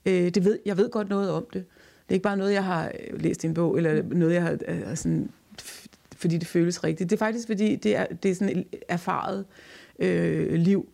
Øh, 0.06 0.30
det 0.30 0.46
ved, 0.46 0.60
jeg 0.66 0.78
ved 0.78 0.90
godt 0.90 1.10
noget 1.10 1.32
om 1.32 1.46
det. 1.54 1.66
Det 2.04 2.10
er 2.10 2.14
ikke 2.14 2.24
bare 2.24 2.38
noget, 2.38 2.54
jeg 2.54 2.64
har 2.64 2.92
øh, 3.00 3.22
læst 3.22 3.44
i 3.44 3.48
en 3.48 3.54
bog, 3.54 3.78
eller 3.78 4.04
noget, 4.04 4.34
jeg 4.34 4.44
har 4.44 4.58
øh, 4.68 4.96
sådan, 4.96 5.30
fordi 6.16 6.38
det 6.38 6.48
føles 6.48 6.84
rigtigt. 6.84 7.10
Det 7.10 7.16
er 7.16 7.26
faktisk, 7.26 7.48
fordi 7.48 7.76
det 7.76 7.96
er, 7.96 8.06
det 8.06 8.32
er 8.32 8.36
sådan 8.36 8.58
et 8.58 8.66
erfaret 8.88 9.46
øh, 10.00 10.54
liv. 10.54 10.90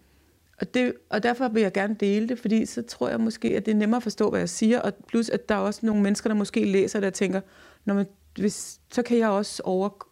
Og, 0.62 0.74
det, 0.74 0.94
og 1.10 1.24
derfor 1.24 1.48
vil 1.48 1.62
jeg 1.62 1.74
gerne 1.74 1.96
dele 2.00 2.28
det, 2.28 2.40
fordi 2.40 2.66
så 2.66 2.82
tror 2.82 3.10
jeg 3.10 3.20
måske, 3.20 3.58
at 3.58 3.66
det 3.66 3.72
er 3.72 3.76
nemmere 3.76 3.98
at 3.98 4.04
forstå, 4.04 4.30
hvad 4.30 4.40
jeg 4.40 4.50
siger, 4.50 4.80
og 4.80 4.94
plus, 5.08 5.30
at 5.30 5.50
der 5.50 5.56
er 5.56 5.60
også 5.60 5.86
nogle 5.86 6.02
mennesker, 6.02 6.30
der 6.30 6.36
måske 6.36 6.66
læser 6.66 7.00
det 7.00 7.08
og 7.08 7.14
tænker, 7.14 7.42
Når 7.86 7.94
man, 7.94 8.06
hvis, 8.36 8.80
så, 8.92 9.04
kan 9.04 9.18
jeg 9.18 9.30
også 9.30 9.62
over, 9.66 10.08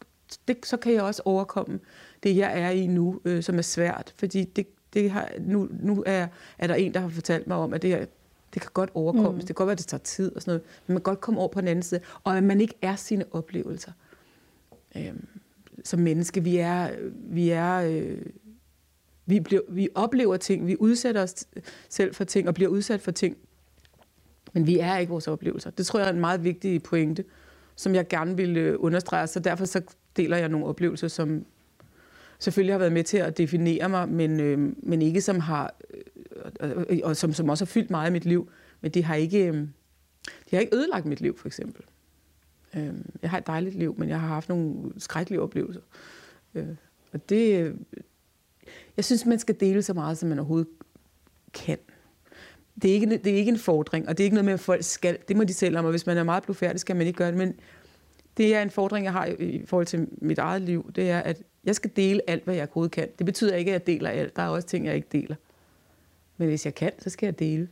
det, 0.47 0.57
så 0.63 0.77
kan 0.77 0.93
jeg 0.93 1.03
også 1.03 1.21
overkomme 1.25 1.79
det, 2.23 2.37
jeg 2.37 2.61
er 2.61 2.69
i 2.69 2.87
nu, 2.87 3.21
øh, 3.25 3.43
som 3.43 3.57
er 3.57 3.61
svært. 3.61 4.13
Fordi 4.17 4.43
det, 4.43 4.67
det 4.93 5.11
har, 5.11 5.31
nu, 5.39 5.67
nu 5.79 6.03
er, 6.05 6.27
er 6.57 6.67
der 6.67 6.75
en, 6.75 6.93
der 6.93 6.99
har 6.99 7.09
fortalt 7.09 7.47
mig 7.47 7.57
om, 7.57 7.73
at 7.73 7.81
det, 7.81 7.89
her, 7.89 8.05
det 8.53 8.61
kan 8.61 8.71
godt 8.73 8.89
overkommes. 8.93 9.33
Mm. 9.33 9.39
Det 9.39 9.47
kan 9.47 9.53
godt 9.53 9.67
være, 9.67 9.73
at 9.73 9.79
det 9.79 9.87
tager 9.87 10.03
tid 10.03 10.35
og 10.35 10.41
sådan 10.41 10.51
noget. 10.51 10.63
Men 10.87 10.93
man 10.93 10.97
kan 10.97 11.03
godt 11.03 11.21
komme 11.21 11.39
over 11.39 11.49
på 11.49 11.61
den 11.61 11.67
anden 11.67 11.83
side. 11.83 12.01
Og 12.23 12.37
at 12.37 12.43
man 12.43 12.61
ikke 12.61 12.73
er 12.81 12.95
sine 12.95 13.25
oplevelser. 13.31 13.91
Øhm, 14.97 15.27
som 15.83 15.99
menneske, 15.99 16.43
vi 16.43 16.57
er... 16.57 16.89
Vi 17.13 17.49
er 17.49 17.75
øh, 17.75 18.17
vi, 19.25 19.39
bliver, 19.39 19.61
vi 19.69 19.89
oplever 19.95 20.37
ting, 20.37 20.67
vi 20.67 20.75
udsætter 20.79 21.23
os 21.23 21.35
selv 21.89 22.13
for 22.13 22.23
ting, 22.23 22.47
og 22.47 22.53
bliver 22.53 22.69
udsat 22.69 23.01
for 23.01 23.11
ting. 23.11 23.37
Men 24.53 24.67
vi 24.67 24.79
er 24.79 24.97
ikke 24.97 25.09
vores 25.09 25.27
oplevelser. 25.27 25.69
Det 25.69 25.85
tror 25.85 25.99
jeg 25.99 26.07
er 26.07 26.13
en 26.13 26.19
meget 26.19 26.43
vigtig 26.43 26.83
pointe 26.83 27.23
som 27.79 27.95
jeg 27.95 28.07
gerne 28.07 28.37
ville 28.37 28.59
øh, 28.59 28.75
understrege. 28.79 29.27
Så 29.27 29.39
derfor 29.39 29.65
så 29.65 29.81
deler 30.17 30.37
jeg 30.37 30.49
nogle 30.49 30.65
oplevelser, 30.65 31.07
som 31.07 31.45
selvfølgelig 32.39 32.73
har 32.73 32.79
været 32.79 32.93
med 32.93 33.03
til 33.03 33.17
at 33.17 33.37
definere 33.37 33.89
mig, 33.89 34.09
men, 34.09 34.39
øh, 34.39 34.73
men 34.77 35.01
ikke 35.01 35.21
som 35.21 35.39
har, 35.39 35.73
øh, 36.61 36.99
og 37.03 37.17
som, 37.17 37.33
som 37.33 37.49
også 37.49 37.65
har 37.65 37.67
fyldt 37.67 37.89
meget 37.89 38.09
i 38.09 38.13
mit 38.13 38.25
liv. 38.25 38.49
Men 38.81 38.91
det 38.91 39.03
har 39.03 39.15
ikke, 39.15 39.47
øh, 39.47 39.53
de 39.53 40.55
har 40.55 40.59
ikke 40.59 40.75
ødelagt 40.75 41.05
mit 41.05 41.21
liv, 41.21 41.37
for 41.37 41.47
eksempel. 41.47 41.83
Øh, 42.75 42.93
jeg 43.21 43.29
har 43.29 43.37
et 43.37 43.47
dejligt 43.47 43.75
liv, 43.75 43.95
men 43.97 44.09
jeg 44.09 44.19
har 44.19 44.27
haft 44.27 44.49
nogle 44.49 44.91
skrækkelige 44.97 45.41
oplevelser. 45.41 45.81
Øh, 46.55 46.67
og 47.13 47.29
det, 47.29 47.59
øh, 47.59 47.75
jeg 48.97 49.05
synes, 49.05 49.25
man 49.25 49.39
skal 49.39 49.59
dele 49.59 49.81
så 49.81 49.93
meget, 49.93 50.17
som 50.17 50.29
man 50.29 50.39
overhovedet 50.39 50.67
kan. 51.53 51.77
Det 52.81 52.89
er, 52.89 52.93
ikke, 52.93 53.17
det 53.17 53.27
er 53.27 53.35
ikke 53.35 53.51
en 53.51 53.57
fordring, 53.57 54.09
og 54.09 54.17
det 54.17 54.23
er 54.23 54.25
ikke 54.25 54.35
noget 54.35 54.45
med, 54.45 54.53
at 54.53 54.59
folk 54.59 54.83
skal. 54.83 55.17
Det 55.27 55.37
må 55.37 55.43
de 55.43 55.53
selv 55.53 55.77
om, 55.77 55.85
og 55.85 55.91
hvis 55.91 56.05
man 56.05 56.17
er 56.17 56.23
meget 56.23 56.43
blufærdig, 56.43 56.79
skal 56.79 56.95
man 56.95 57.07
ikke 57.07 57.17
gøre 57.17 57.27
det. 57.27 57.37
Men 57.37 57.53
det 58.39 58.55
er 58.55 58.61
en 58.61 58.69
fordring, 58.69 59.05
jeg 59.05 59.13
har 59.13 59.25
i 59.39 59.65
forhold 59.65 59.85
til 59.85 60.07
mit 60.11 60.37
eget 60.37 60.61
liv. 60.61 60.91
Det 60.95 61.11
er, 61.11 61.19
at 61.19 61.41
jeg 61.63 61.75
skal 61.75 61.91
dele 61.95 62.21
alt, 62.27 62.43
hvad 62.43 62.55
jeg 62.55 62.63
overhovedet 62.63 62.91
kan. 62.91 63.07
Det 63.17 63.25
betyder 63.25 63.55
ikke, 63.55 63.71
at 63.71 63.73
jeg 63.73 63.87
deler 63.87 64.09
alt. 64.09 64.35
Der 64.35 64.41
er 64.41 64.47
også 64.47 64.67
ting, 64.67 64.85
jeg 64.85 64.95
ikke 64.95 65.07
deler. 65.11 65.35
Men 66.37 66.47
hvis 66.47 66.65
jeg 66.65 66.75
kan, 66.75 66.91
så 66.99 67.09
skal 67.09 67.27
jeg 67.27 67.39
dele. 67.39 67.69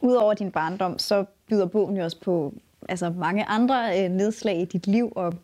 Udover 0.00 0.34
din 0.34 0.50
barndom, 0.50 0.98
så 0.98 1.24
byder 1.48 1.66
bogen 1.66 1.96
jo 1.96 2.04
også 2.04 2.20
på 2.20 2.54
altså 2.88 3.10
mange 3.10 3.44
andre 3.44 4.04
øh, 4.04 4.10
nedslag 4.10 4.60
i 4.60 4.64
dit 4.64 4.86
liv. 4.86 5.12
Og 5.16 5.34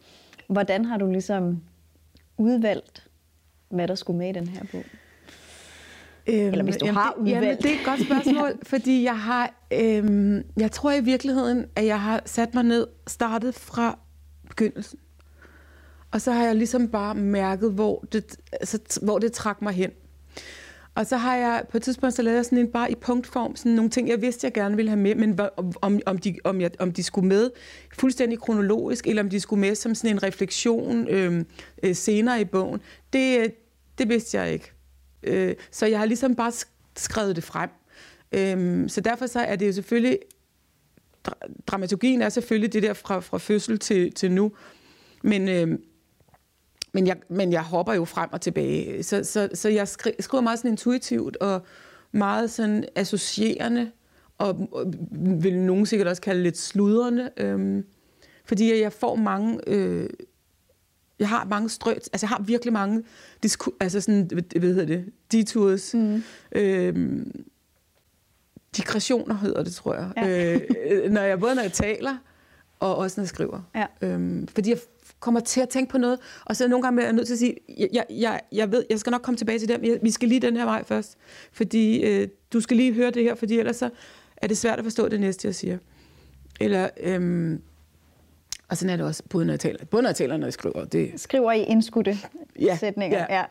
hvordan 0.47 0.85
har 0.85 0.97
du 0.97 1.07
ligesom 1.07 1.63
udvalgt, 2.39 3.09
hvad 3.69 3.89
der 3.89 3.95
skulle 3.95 4.19
med 4.19 4.29
i 4.29 4.33
den 4.33 4.49
her 4.49 4.65
bog? 4.73 4.85
Øhm, 6.27 6.39
Eller 6.39 6.65
hvis 6.65 6.77
du 6.77 6.87
jamen, 6.87 6.97
har 6.97 7.15
udvalgt. 7.19 7.45
Jamen, 7.45 7.57
det 7.57 7.67
er 7.67 7.75
et 7.75 7.85
godt 7.85 8.01
spørgsmål, 8.01 8.59
fordi 8.73 9.03
jeg 9.03 9.19
har, 9.19 9.55
øhm, 9.73 10.43
jeg 10.57 10.73
tror 10.73 10.93
i 10.93 11.01
virkeligheden, 11.01 11.67
at 11.77 11.87
jeg 11.87 12.01
har 12.01 12.23
sat 12.27 12.55
mig 12.55 12.63
ned, 12.63 12.87
startet 13.07 13.55
fra 13.55 13.99
begyndelsen. 14.49 14.99
Og 16.11 16.21
så 16.21 16.33
har 16.33 16.45
jeg 16.45 16.55
ligesom 16.57 16.89
bare 16.89 17.15
mærket, 17.15 17.73
hvor 17.73 18.05
det, 18.13 18.37
altså, 18.53 19.01
hvor 19.03 19.19
det 19.19 19.33
trak 19.33 19.63
mig 19.63 19.73
hen. 19.73 19.91
Og 20.95 21.07
så 21.07 21.17
har 21.17 21.37
jeg 21.37 21.65
på 21.71 21.77
et 21.77 21.83
tidspunkt 21.83 22.15
så 22.15 22.23
lavet 22.23 22.37
jeg 22.37 22.45
sådan 22.45 22.59
en 22.59 22.69
bare 22.69 22.91
i 22.91 22.95
punktform, 22.95 23.57
sådan 23.57 23.73
nogle 23.73 23.91
ting, 23.91 24.09
jeg 24.09 24.23
vidste, 24.23 24.45
jeg 24.45 24.53
gerne 24.53 24.77
ville 24.77 24.89
have 24.89 25.01
med, 25.01 25.15
men 25.15 25.39
om, 25.83 26.01
om, 26.07 26.19
de, 26.19 26.39
om, 26.45 26.61
jeg, 26.61 26.71
om 26.79 26.93
de 26.93 27.03
skulle 27.03 27.29
med 27.29 27.51
fuldstændig 27.99 28.39
kronologisk, 28.39 29.07
eller 29.07 29.23
om 29.23 29.31
de 29.31 29.41
skulle 29.41 29.61
med 29.61 29.75
som 29.75 29.95
sådan 29.95 30.11
en 30.11 30.23
refleksion 30.23 31.09
øhm, 31.09 31.47
øh, 31.83 31.95
senere 31.95 32.41
i 32.41 32.45
bogen, 32.45 32.81
det, 33.13 33.55
det 33.99 34.09
vidste 34.09 34.39
jeg 34.39 34.53
ikke. 34.53 34.74
Øh, 35.27 35.55
så 35.71 35.87
jeg 35.87 35.99
har 35.99 36.07
ligesom 36.07 36.35
bare 36.35 36.53
skrevet 36.97 37.37
det 37.37 37.45
frem. 37.45 37.71
Øh, 38.33 38.89
så 38.89 39.01
derfor 39.01 39.27
så 39.27 39.41
er 39.41 39.57
det 39.57 39.67
jo 39.67 39.73
selvfølgelig, 39.73 40.19
dramaturgien 41.67 42.23
er 42.23 42.29
selvfølgelig 42.29 42.73
det 42.73 42.83
der 42.83 42.93
fra, 42.93 43.21
fra 43.21 43.39
fødsel 43.39 43.79
til, 43.79 44.13
til 44.13 44.33
nu, 44.33 44.53
men... 45.23 45.49
Øh, 45.49 45.79
men 46.97 47.07
jeg, 47.07 47.17
men 47.29 47.53
jeg 47.53 47.63
hopper 47.63 47.93
jo 47.93 48.05
frem 48.05 48.29
og 48.33 48.41
tilbage. 48.41 49.03
Så, 49.03 49.25
så, 49.25 49.49
så 49.55 49.69
jeg 49.69 49.89
skri, 49.89 50.11
skriver 50.21 50.43
meget 50.43 50.59
sådan 50.59 50.71
intuitivt 50.71 51.37
og 51.37 51.67
meget 52.13 52.51
sådan 52.51 52.85
associerende, 52.95 53.91
og, 54.39 54.69
og 54.73 54.93
vil 55.43 55.59
nogen 55.59 55.87
sikkert 55.87 56.09
også 56.09 56.23
kalde 56.23 56.43
lidt 56.43 56.59
sludrende, 56.59 57.31
øhm, 57.37 57.85
fordi 58.45 58.83
jeg 58.83 58.93
får 58.93 59.15
mange... 59.15 59.61
Øh, 59.67 60.11
jeg 61.19 61.29
har 61.29 61.45
mange 61.45 61.69
strøt, 61.69 62.09
altså 62.13 62.27
jeg 62.27 62.29
har 62.29 62.43
virkelig 62.43 62.73
mange 62.73 63.03
disku, 63.43 63.71
altså 63.81 64.01
sådan, 64.01 64.31
hvad 64.57 64.61
hedder 64.61 64.85
det, 64.85 65.05
detours, 65.33 65.95
mm. 65.95 66.23
øhm, 66.53 67.45
digressioner 68.77 69.35
hedder 69.35 69.63
det, 69.63 69.75
tror 69.75 69.95
jeg, 69.95 70.11
ja. 70.17 70.59
øh, 70.91 71.11
når 71.13 71.23
jeg, 71.23 71.41
både 71.41 71.55
når 71.55 71.63
jeg 71.63 71.73
taler, 71.73 72.17
og 72.81 72.97
også 72.97 73.21
når 73.21 73.23
jeg 73.23 73.29
skriver. 73.29 73.61
Ja. 73.75 73.87
Øhm, 74.03 74.49
fordi 74.49 74.71
jeg 74.71 74.79
kommer 75.21 75.41
til 75.41 75.61
at 75.61 75.69
tænke 75.69 75.91
på 75.91 75.99
noget, 75.99 76.19
og 76.45 76.57
så 76.57 76.69
nogle 76.69 76.83
gange 76.83 77.03
er 77.03 77.07
jeg 77.07 77.13
nødt 77.13 77.27
til 77.27 77.35
at 77.35 77.39
sige, 77.39 77.57
jeg, 77.93 78.07
jeg, 78.11 78.41
jeg 78.53 78.73
ved, 78.73 78.85
jeg 78.91 78.99
skal 78.99 79.11
nok 79.11 79.23
komme 79.23 79.39
tilbage 79.39 79.59
til 79.59 79.69
det, 79.69 79.99
vi 80.03 80.11
skal 80.11 80.29
lige 80.29 80.41
den 80.41 80.57
her 80.57 80.65
vej 80.65 80.85
først, 80.85 81.17
fordi 81.53 82.05
øh, 82.05 82.29
du 82.53 82.61
skal 82.61 82.77
lige 82.77 82.93
høre 82.93 83.11
det 83.11 83.23
her, 83.23 83.35
fordi 83.35 83.59
ellers 83.59 83.77
så 83.77 83.91
er 84.37 84.47
det 84.47 84.59
svært 84.59 84.79
at 84.79 84.85
forstå 84.85 85.09
det 85.09 85.21
næste, 85.21 85.47
jeg 85.47 85.55
siger. 85.55 85.79
Eller, 86.61 86.89
øhm, 87.01 87.63
og 88.69 88.77
sådan 88.77 88.93
er 88.93 88.97
det 88.97 89.07
også, 89.07 89.23
både 89.31 89.45
når 89.45 89.53
jeg 89.53 89.61
taler, 89.61 89.85
både 89.85 90.03
når 90.03 90.09
jeg 90.09 90.17
taler, 90.17 90.37
når 90.37 90.47
jeg 90.47 90.53
skriver. 90.53 90.85
Det... 90.85 91.21
Skriver 91.21 91.53
i 91.53 91.63
indskudte 91.63 92.17
ja, 92.61 92.77
sætninger, 92.77 93.19
ja. 93.19 93.37
ja. 93.37 93.45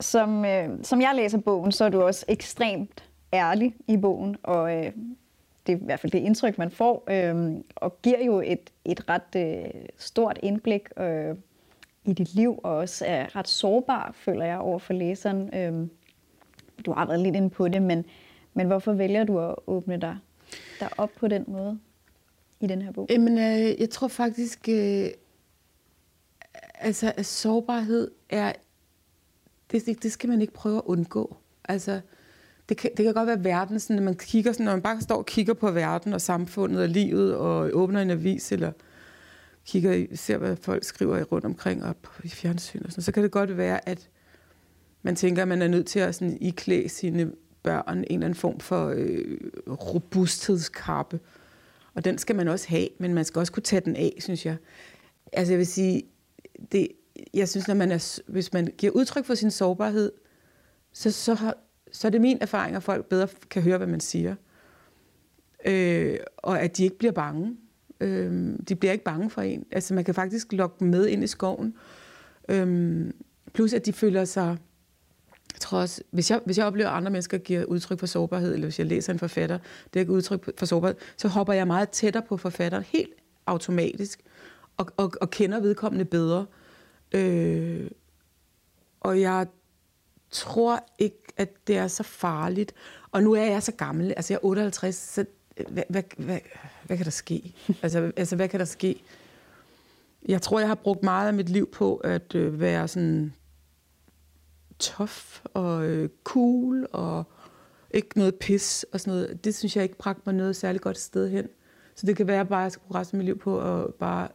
Som, 0.00 0.44
øh, 0.44 0.68
som 0.82 1.00
jeg 1.00 1.12
læser 1.14 1.38
bogen, 1.38 1.72
så 1.72 1.84
er 1.84 1.88
du 1.88 2.02
også 2.02 2.24
ekstremt 2.28 3.04
ærlig 3.32 3.74
i 3.88 3.96
bogen, 3.96 4.36
og 4.42 4.76
øh, 4.76 4.92
det 5.66 5.72
er 5.72 5.76
i 5.76 5.84
hvert 5.84 6.00
fald 6.00 6.12
det 6.12 6.18
indtryk, 6.18 6.58
man 6.58 6.70
får, 6.70 7.04
øh, 7.10 7.56
og 7.76 8.02
giver 8.02 8.24
jo 8.24 8.40
et, 8.40 8.70
et 8.84 9.08
ret 9.08 9.36
øh, 9.36 9.70
stort 9.98 10.38
indblik 10.42 10.88
øh, 10.98 11.36
i 12.04 12.12
dit 12.12 12.34
liv, 12.34 12.60
og 12.62 12.76
også 12.76 13.04
er 13.06 13.36
ret 13.36 13.48
sårbar, 13.48 14.12
føler 14.14 14.44
jeg, 14.44 14.58
over 14.58 14.78
for 14.78 14.92
læseren. 14.92 15.54
Øh, 15.54 15.88
du 16.86 16.92
har 16.92 17.06
været 17.06 17.20
lidt 17.20 17.36
inde 17.36 17.50
på 17.50 17.68
det, 17.68 17.82
men, 17.82 18.04
men 18.54 18.66
hvorfor 18.66 18.92
vælger 18.92 19.24
du 19.24 19.38
at 19.38 19.54
åbne 19.66 19.96
dig, 19.96 20.16
dig 20.80 20.88
op 20.98 21.10
på 21.16 21.28
den 21.28 21.44
måde 21.48 21.78
i 22.60 22.66
den 22.66 22.82
her 22.82 22.92
bog? 22.92 23.06
Jamen, 23.10 23.38
øh, 23.38 23.80
jeg 23.80 23.90
tror 23.90 24.08
faktisk, 24.08 24.68
øh, 24.68 25.08
altså, 26.74 27.12
at 27.16 27.26
sårbarhed 27.26 28.10
er, 28.30 28.52
det, 29.70 30.02
det 30.02 30.12
skal 30.12 30.30
man 30.30 30.40
ikke 30.40 30.52
prøve 30.52 30.76
at 30.76 30.82
undgå. 30.84 31.36
Altså, 31.64 32.00
det 32.68 32.76
kan, 32.76 32.90
det 32.96 33.04
kan 33.04 33.14
godt 33.14 33.26
være 33.26 33.44
verden, 33.44 33.80
sådan, 33.80 33.96
når 33.96 34.02
man 34.02 34.14
kigger 34.14 34.52
sådan, 34.52 34.64
når 34.64 34.72
man 34.72 34.82
bare 34.82 35.00
står 35.00 35.16
og 35.16 35.26
kigger 35.26 35.54
på 35.54 35.70
verden 35.70 36.12
og 36.12 36.20
samfundet 36.20 36.82
og 36.82 36.88
livet 36.88 37.34
og 37.34 37.70
åbner 37.72 38.02
en 38.02 38.10
avis 38.10 38.52
eller 38.52 38.72
kigger 39.64 39.92
i, 39.92 40.16
ser, 40.16 40.38
hvad 40.38 40.56
folk 40.56 40.84
skriver 40.84 41.22
rundt 41.22 41.44
omkring 41.44 41.84
og 41.84 41.96
i 42.24 42.28
fjernsyn 42.28 42.82
og 42.84 42.90
sådan, 42.90 43.02
så 43.02 43.12
kan 43.12 43.22
det 43.22 43.30
godt 43.30 43.56
være, 43.56 43.88
at 43.88 44.08
man 45.02 45.16
tænker, 45.16 45.42
at 45.42 45.48
man 45.48 45.62
er 45.62 45.68
nødt 45.68 45.86
til 45.86 46.00
at 46.00 46.14
sådan, 46.14 46.38
iklæde 46.40 46.88
sine 46.88 47.32
børn 47.62 47.98
en 47.98 48.04
eller 48.04 48.26
anden 48.26 48.34
form 48.34 48.60
for 48.60 48.88
øh, 48.96 49.38
robusthedskappe. 49.66 51.20
Og 51.94 52.04
den 52.04 52.18
skal 52.18 52.36
man 52.36 52.48
også 52.48 52.68
have, 52.68 52.88
men 52.98 53.14
man 53.14 53.24
skal 53.24 53.38
også 53.40 53.52
kunne 53.52 53.62
tage 53.62 53.80
den 53.80 53.96
af, 53.96 54.16
synes 54.18 54.46
jeg. 54.46 54.56
Altså 55.32 55.52
jeg 55.52 55.58
vil 55.58 55.66
sige, 55.66 56.02
det, 56.72 56.88
jeg 57.34 57.48
synes, 57.48 57.68
når 57.68 57.74
man 57.74 57.92
er, 57.92 58.20
hvis 58.26 58.52
man 58.52 58.66
giver 58.78 58.92
udtryk 58.92 59.24
for 59.24 59.34
sin 59.34 59.50
sårbarhed, 59.50 60.12
så, 60.92 61.10
så, 61.10 61.34
har, 61.34 61.56
så 61.92 62.08
er 62.08 62.10
det 62.10 62.20
min 62.20 62.38
erfaring, 62.40 62.76
at 62.76 62.82
folk 62.82 63.06
bedre 63.06 63.28
kan 63.50 63.62
høre, 63.62 63.78
hvad 63.78 63.86
man 63.86 64.00
siger. 64.00 64.34
Øh, 65.66 66.18
og 66.36 66.60
at 66.60 66.76
de 66.76 66.84
ikke 66.84 66.98
bliver 66.98 67.12
bange. 67.12 67.56
Øh, 68.00 68.52
de 68.68 68.76
bliver 68.76 68.92
ikke 68.92 69.04
bange 69.04 69.30
for 69.30 69.42
en. 69.42 69.66
Altså 69.72 69.94
man 69.94 70.04
kan 70.04 70.14
faktisk 70.14 70.52
lokke 70.52 70.76
dem 70.80 70.88
med 70.88 71.06
ind 71.06 71.24
i 71.24 71.26
skoven. 71.26 71.74
Øh, 72.48 73.10
plus 73.52 73.72
at 73.72 73.86
de 73.86 73.92
føler 73.92 74.24
sig... 74.24 74.56
Jeg 75.54 75.60
tror 75.60 75.78
også, 75.78 76.02
hvis 76.10 76.30
jeg, 76.30 76.40
hvis 76.44 76.58
jeg 76.58 76.66
oplever, 76.66 76.88
at 76.88 76.96
andre 76.96 77.10
mennesker 77.10 77.38
giver 77.38 77.64
udtryk 77.64 77.98
for 77.98 78.06
sårbarhed, 78.06 78.54
eller 78.54 78.66
hvis 78.66 78.78
jeg 78.78 78.86
læser 78.86 79.12
en 79.12 79.18
forfatter, 79.18 79.58
det 79.84 79.96
er 79.96 80.00
ikke 80.00 80.12
udtryk 80.12 80.58
for 80.58 80.66
sårbarhed, 80.66 80.96
så 81.16 81.28
hopper 81.28 81.52
jeg 81.52 81.66
meget 81.66 81.88
tættere 81.90 82.22
på 82.28 82.36
forfatteren, 82.36 82.84
helt 82.88 83.12
automatisk, 83.46 84.20
og, 84.76 84.86
og, 84.96 85.12
og 85.20 85.30
kender 85.30 85.60
vedkommende 85.60 86.04
bedre. 86.04 86.46
Øh, 87.12 87.90
og 89.00 89.20
jeg 89.20 89.46
tror 90.30 90.84
ikke, 90.98 91.22
at 91.36 91.66
det 91.66 91.76
er 91.76 91.88
så 91.88 92.02
farligt. 92.02 92.72
Og 93.10 93.22
nu 93.22 93.32
er 93.32 93.44
jeg 93.44 93.62
så 93.62 93.72
gammel, 93.72 94.12
altså 94.16 94.32
jeg 94.32 94.38
er 94.42 94.46
58, 94.46 94.94
så 94.94 95.24
hvad, 95.68 95.82
hvad, 95.88 96.02
hvad, 96.16 96.38
hvad 96.82 96.96
kan 96.96 97.04
der 97.04 97.10
ske? 97.10 97.54
altså, 97.82 98.12
altså, 98.16 98.36
hvad 98.36 98.48
kan 98.48 98.60
der 98.60 98.66
ske? 98.66 99.02
Jeg 100.28 100.42
tror, 100.42 100.58
jeg 100.58 100.68
har 100.68 100.74
brugt 100.74 101.02
meget 101.02 101.28
af 101.28 101.34
mit 101.34 101.48
liv 101.48 101.70
på 101.70 101.96
at 101.96 102.34
øh, 102.34 102.60
være 102.60 102.88
sådan 102.88 103.32
tof 104.80 105.42
og 105.44 105.86
øh, 105.86 106.08
cool 106.24 106.86
og 106.92 107.24
ikke 107.90 108.08
noget 108.18 108.34
pis 108.34 108.86
og 108.92 109.00
sådan 109.00 109.12
noget. 109.12 109.44
Det 109.44 109.54
synes 109.54 109.76
jeg 109.76 109.82
ikke 109.82 109.98
bragte 109.98 110.22
mig 110.26 110.34
noget 110.34 110.56
særligt 110.56 110.82
godt 110.82 110.98
sted 110.98 111.28
hen. 111.28 111.48
Så 111.94 112.06
det 112.06 112.16
kan 112.16 112.26
være 112.26 112.46
bare, 112.46 112.60
at 112.60 112.64
jeg 112.64 112.72
skal 112.72 112.82
bruge 112.82 113.00
resten 113.00 113.16
af 113.16 113.18
mit 113.18 113.26
liv 113.26 113.38
på 113.38 113.60
at 113.60 113.94
bare 113.94 114.28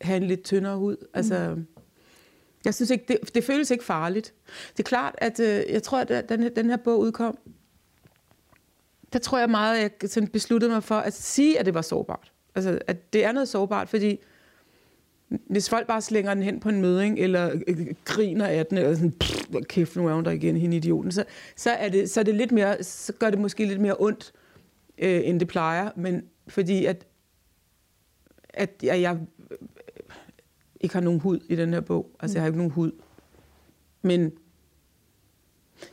have 0.00 0.16
en 0.16 0.22
lidt 0.22 0.44
tyndere 0.44 0.76
hud. 0.76 0.96
Altså, 1.14 1.54
mm. 1.56 1.66
Jeg 2.64 2.74
synes 2.74 2.90
ikke, 2.90 3.04
det, 3.08 3.34
det 3.34 3.44
føles 3.44 3.70
ikke 3.70 3.84
farligt. 3.84 4.34
Det 4.76 4.78
er 4.78 4.88
klart, 4.88 5.14
at 5.18 5.40
øh, 5.40 5.64
jeg 5.68 5.82
tror, 5.82 5.98
at 5.98 6.28
den, 6.28 6.56
den 6.56 6.70
her 6.70 6.76
bog 6.76 7.00
udkom, 7.00 7.38
der 9.12 9.18
tror 9.18 9.38
jeg 9.38 9.50
meget, 9.50 9.78
at 9.78 9.92
jeg 10.02 10.10
sådan 10.10 10.28
besluttede 10.28 10.70
mig 10.70 10.84
for 10.84 10.94
at 10.94 11.12
sige, 11.12 11.58
at 11.58 11.66
det 11.66 11.74
var 11.74 11.82
sårbart. 11.82 12.32
Altså, 12.54 12.78
at 12.86 13.12
det 13.12 13.24
er 13.24 13.32
noget 13.32 13.48
sårbart, 13.48 13.88
fordi 13.88 14.20
hvis 15.46 15.70
folk 15.70 15.86
bare 15.86 16.02
slænger 16.02 16.34
den 16.34 16.42
hen 16.42 16.60
på 16.60 16.68
en 16.68 16.80
møding, 16.80 17.18
eller 17.18 17.60
øh, 17.66 17.86
griner 18.04 18.46
af 18.46 18.66
den, 18.66 18.78
eller 18.78 18.94
sådan, 18.94 19.12
pff, 19.12 19.44
kæft, 19.68 19.96
nu 19.96 20.08
er 20.08 20.14
hun 20.14 20.24
der 20.24 20.30
igen, 20.30 20.56
hende 20.56 20.76
idioten, 20.76 21.12
så, 21.12 21.24
så, 21.56 21.70
er 21.70 21.88
det, 21.88 22.10
så, 22.10 22.20
er 22.20 22.24
det 22.24 22.34
lidt 22.34 22.52
mere, 22.52 22.82
så 22.82 23.12
gør 23.12 23.30
det 23.30 23.38
måske 23.38 23.64
lidt 23.64 23.80
mere 23.80 23.96
ondt, 23.98 24.32
øh, 24.98 25.20
end 25.24 25.40
det 25.40 25.48
plejer, 25.48 25.90
men 25.96 26.24
fordi 26.48 26.84
at, 26.84 27.06
at 28.48 28.70
jeg, 28.82 29.00
jeg 29.00 29.18
ikke 30.80 30.94
har 30.94 31.00
nogen 31.00 31.20
hud 31.20 31.40
i 31.48 31.56
den 31.56 31.72
her 31.72 31.80
bog. 31.80 32.10
Altså, 32.20 32.36
jeg 32.36 32.42
har 32.42 32.46
ikke 32.46 32.58
nogen 32.58 32.72
hud. 32.72 32.92
Men 34.02 34.32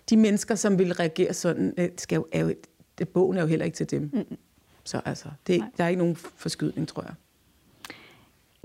de 0.10 0.17
mennesker, 0.17 0.55
som 0.55 0.79
vil 0.79 0.93
reagere 0.93 1.34
sådan, 1.34 1.74
øh, 1.77 1.89
skal 1.98 2.15
jo, 2.15 2.27
er 2.31 2.39
jo, 2.39 2.53
det, 2.98 3.10
bogen 3.10 3.38
er 3.38 3.41
jo 3.41 3.48
heller 3.48 3.65
ikke 3.65 3.75
til 3.75 3.91
dem. 3.91 4.10
Mm. 4.13 4.38
Så 4.84 5.01
altså, 5.05 5.29
det, 5.48 5.63
der 5.77 5.84
er 5.84 5.88
ikke 5.88 6.00
nogen 6.00 6.15
forskydning, 6.15 6.88
tror 6.88 7.01
jeg. 7.03 7.13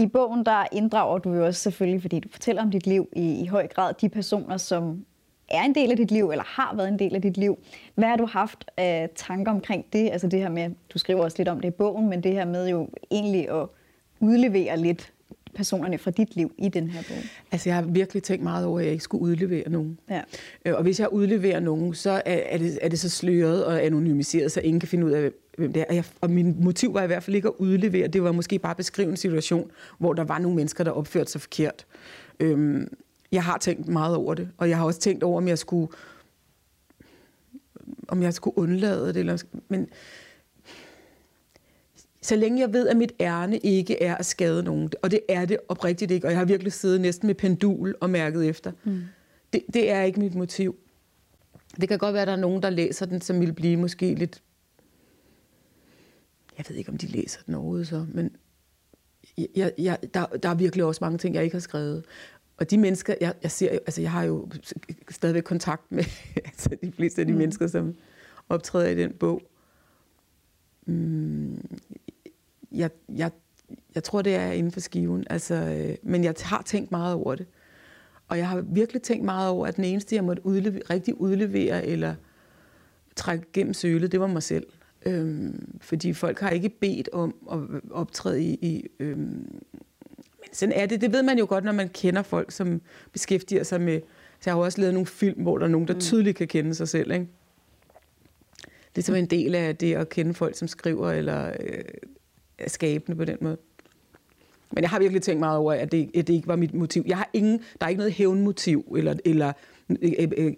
I 0.04 0.06
bogen 0.06 0.46
der 0.46 0.64
inddrager 0.72 1.18
du 1.18 1.34
jo 1.34 1.46
også 1.46 1.60
selvfølgelig, 1.60 2.02
fordi 2.02 2.20
du 2.20 2.28
fortæller 2.32 2.62
om 2.62 2.70
dit 2.70 2.86
liv 2.86 3.08
i, 3.12 3.40
i 3.40 3.46
høj 3.46 3.66
grad, 3.66 3.94
de 4.00 4.08
personer, 4.08 4.56
som 4.56 5.04
er 5.48 5.62
en 5.62 5.74
del 5.74 5.90
af 5.90 5.96
dit 5.96 6.10
liv, 6.10 6.30
eller 6.30 6.44
har 6.46 6.74
været 6.76 6.88
en 6.88 6.98
del 6.98 7.14
af 7.14 7.22
dit 7.22 7.36
liv. 7.36 7.58
Hvad 7.94 8.08
har 8.08 8.16
du 8.16 8.26
haft 8.26 8.70
af 8.76 9.10
tanker 9.14 9.52
omkring 9.52 9.84
det? 9.92 10.10
Altså 10.10 10.26
det 10.26 10.40
her 10.40 10.48
med, 10.48 10.70
du 10.94 10.98
skriver 10.98 11.24
også 11.24 11.36
lidt 11.38 11.48
om 11.48 11.60
det 11.60 11.68
i 11.68 11.70
bogen, 11.70 12.08
men 12.08 12.22
det 12.22 12.32
her 12.32 12.44
med 12.44 12.68
jo 12.68 12.88
egentlig 13.10 13.50
at 13.50 13.66
udlevere 14.20 14.76
lidt 14.76 15.12
personerne 15.54 15.98
fra 15.98 16.10
dit 16.10 16.36
liv 16.36 16.52
i 16.58 16.68
den 16.68 16.88
her 16.88 17.02
bog? 17.08 17.16
Altså, 17.52 17.68
jeg 17.68 17.76
har 17.76 17.82
virkelig 17.82 18.22
tænkt 18.22 18.42
meget 18.42 18.66
over, 18.66 18.78
at 18.78 18.84
jeg 18.84 18.92
ikke 18.92 19.04
skulle 19.04 19.22
udlevere 19.22 19.68
nogen. 19.68 19.98
Ja. 20.10 20.20
Øh, 20.64 20.74
og 20.74 20.82
hvis 20.82 21.00
jeg 21.00 21.12
udleverer 21.12 21.60
nogen, 21.60 21.94
så 21.94 22.10
er, 22.10 22.20
er, 22.24 22.58
det, 22.58 22.78
er 22.82 22.88
det 22.88 22.98
så 23.00 23.10
sløret 23.10 23.64
og 23.64 23.84
anonymiseret, 23.84 24.52
så 24.52 24.60
ingen 24.60 24.80
kan 24.80 24.88
finde 24.88 25.06
ud 25.06 25.10
af, 25.10 25.30
hvem 25.56 25.72
det 25.72 25.80
er. 25.80 25.86
Og, 25.88 25.94
jeg, 25.94 26.04
og 26.20 26.30
min 26.30 26.64
motiv 26.64 26.94
var 26.94 27.02
i 27.02 27.06
hvert 27.06 27.22
fald 27.22 27.36
ikke 27.36 27.48
at 27.48 27.54
udlevere. 27.58 28.08
Det 28.08 28.22
var 28.22 28.32
måske 28.32 28.58
bare 28.58 28.70
at 28.70 28.76
beskrive 28.76 29.10
en 29.10 29.16
situation, 29.16 29.70
hvor 29.98 30.12
der 30.12 30.24
var 30.24 30.38
nogle 30.38 30.56
mennesker, 30.56 30.84
der 30.84 30.90
opførte 30.90 31.30
sig 31.30 31.40
forkert. 31.40 31.86
Øhm, 32.40 32.96
jeg 33.32 33.44
har 33.44 33.58
tænkt 33.58 33.88
meget 33.88 34.16
over 34.16 34.34
det, 34.34 34.48
og 34.56 34.68
jeg 34.68 34.78
har 34.78 34.84
også 34.84 35.00
tænkt 35.00 35.22
over, 35.22 35.36
om 35.36 35.48
jeg 35.48 35.58
skulle 35.58 35.88
om 38.08 38.22
jeg 38.22 38.34
skulle 38.34 38.58
undlade 38.58 39.08
det. 39.08 39.16
Eller, 39.16 39.42
men 39.68 39.88
så 42.22 42.36
længe 42.36 42.60
jeg 42.60 42.72
ved, 42.72 42.88
at 42.88 42.96
mit 42.96 43.12
ærne 43.20 43.58
ikke 43.58 44.02
er 44.02 44.14
at 44.14 44.26
skade 44.26 44.62
nogen, 44.62 44.90
og 45.02 45.10
det 45.10 45.20
er 45.28 45.44
det 45.44 45.58
oprigtigt 45.68 46.10
ikke, 46.10 46.26
og 46.26 46.30
jeg 46.30 46.38
har 46.38 46.44
virkelig 46.44 46.72
siddet 46.72 47.00
næsten 47.00 47.26
med 47.26 47.34
pendul 47.34 47.94
og 48.00 48.10
mærket 48.10 48.48
efter, 48.48 48.72
mm. 48.84 49.02
det, 49.52 49.62
det 49.74 49.90
er 49.90 50.02
ikke 50.02 50.20
mit 50.20 50.34
motiv. 50.34 50.76
Det 51.80 51.88
kan 51.88 51.98
godt 51.98 52.12
være, 52.12 52.22
at 52.22 52.28
der 52.28 52.32
er 52.32 52.40
nogen, 52.40 52.62
der 52.62 52.70
læser 52.70 53.06
den, 53.06 53.20
som 53.20 53.40
vil 53.40 53.52
blive 53.52 53.76
måske 53.76 54.14
lidt... 54.14 54.42
Jeg 56.58 56.66
ved 56.68 56.76
ikke, 56.76 56.90
om 56.90 56.98
de 56.98 57.06
læser 57.06 57.40
den 57.46 57.54
overhovedet 57.54 57.86
så, 57.86 58.06
men 58.08 58.36
jeg, 59.56 59.72
jeg, 59.78 59.98
der, 60.14 60.26
der 60.26 60.48
er 60.48 60.54
virkelig 60.54 60.84
også 60.84 61.04
mange 61.04 61.18
ting, 61.18 61.34
jeg 61.34 61.44
ikke 61.44 61.54
har 61.54 61.60
skrevet. 61.60 62.04
Og 62.56 62.70
de 62.70 62.78
mennesker, 62.78 63.14
jeg, 63.20 63.34
jeg 63.42 63.50
ser 63.50 63.70
altså 63.70 64.00
jeg 64.00 64.10
har 64.10 64.22
jo 64.24 64.48
stadigvæk 65.10 65.42
kontakt 65.42 65.92
med 65.92 66.04
altså 66.44 66.70
de 66.82 66.92
fleste 66.92 67.20
af 67.20 67.26
de 67.26 67.32
mm. 67.32 67.38
mennesker, 67.38 67.66
som 67.66 67.94
optræder 68.48 68.88
i 68.88 68.94
den 68.94 69.12
bog. 69.12 69.42
Mm, 70.86 71.78
jeg, 72.72 72.90
jeg, 73.14 73.30
jeg 73.94 74.04
tror, 74.04 74.22
det 74.22 74.34
er 74.34 74.52
inden 74.52 74.72
for 74.72 74.80
skiven. 74.80 75.26
Altså, 75.30 75.54
øh, 75.54 75.96
men 76.02 76.24
jeg 76.24 76.34
har 76.42 76.62
tænkt 76.62 76.90
meget 76.90 77.14
over 77.14 77.34
det. 77.34 77.46
Og 78.28 78.38
jeg 78.38 78.48
har 78.48 78.60
virkelig 78.60 79.02
tænkt 79.02 79.24
meget 79.24 79.50
over, 79.50 79.66
at 79.66 79.76
den 79.76 79.84
eneste, 79.84 80.16
jeg 80.16 80.24
måtte 80.24 80.46
udlevere, 80.46 80.82
rigtig 80.90 81.20
udlevere 81.20 81.86
eller 81.86 82.14
trække 83.16 83.46
gennem 83.52 83.74
sølet, 83.74 84.12
det 84.12 84.20
var 84.20 84.26
mig 84.26 84.42
selv. 84.42 84.66
Øhm, 85.06 85.78
fordi 85.80 86.12
folk 86.12 86.40
har 86.40 86.50
ikke 86.50 86.68
bedt 86.68 87.08
om 87.12 87.34
at 87.52 87.80
optræde 87.90 88.42
i... 88.42 88.58
i 88.62 88.86
øhm, 89.00 89.62
men 90.40 90.48
sådan 90.52 90.72
er 90.72 90.86
det. 90.86 91.00
Det 91.00 91.12
ved 91.12 91.22
man 91.22 91.38
jo 91.38 91.46
godt, 91.48 91.64
når 91.64 91.72
man 91.72 91.88
kender 91.88 92.22
folk, 92.22 92.52
som 92.52 92.80
beskæftiger 93.12 93.62
sig 93.62 93.80
med... 93.80 94.00
Så 94.40 94.50
jeg 94.50 94.54
har 94.54 94.62
også 94.62 94.80
lavet 94.80 94.94
nogle 94.94 95.06
film, 95.06 95.42
hvor 95.42 95.58
der 95.58 95.64
er 95.64 95.70
nogen, 95.70 95.88
der 95.88 95.94
mm. 95.94 96.00
tydeligt 96.00 96.36
kan 96.36 96.48
kende 96.48 96.74
sig 96.74 96.88
selv. 96.88 97.12
Ikke? 97.12 97.26
Det 98.96 99.02
er 99.02 99.06
som 99.06 99.14
en 99.14 99.26
del 99.26 99.54
af 99.54 99.76
det 99.76 99.94
at 99.94 100.08
kende 100.08 100.34
folk, 100.34 100.56
som 100.56 100.68
skriver 100.68 101.10
eller 101.10 101.52
øh, 101.60 101.84
er 102.58 102.68
skabende 102.68 103.16
på 103.16 103.24
den 103.24 103.38
måde. 103.40 103.56
Men 104.70 104.82
jeg 104.82 104.90
har 104.90 104.98
virkelig 104.98 105.22
tænkt 105.22 105.40
meget 105.40 105.58
over, 105.58 105.72
at 105.72 105.92
det, 105.92 106.10
at 106.16 106.26
det 106.26 106.34
ikke 106.34 106.48
var 106.48 106.56
mit 106.56 106.74
motiv. 106.74 107.04
Jeg 107.06 107.16
har 107.16 107.30
ingen, 107.32 107.60
der 107.80 107.86
er 107.86 107.88
ikke 107.88 107.98
noget 107.98 108.12
hævnmotiv, 108.12 108.94
eller, 108.96 109.14
eller 109.24 109.52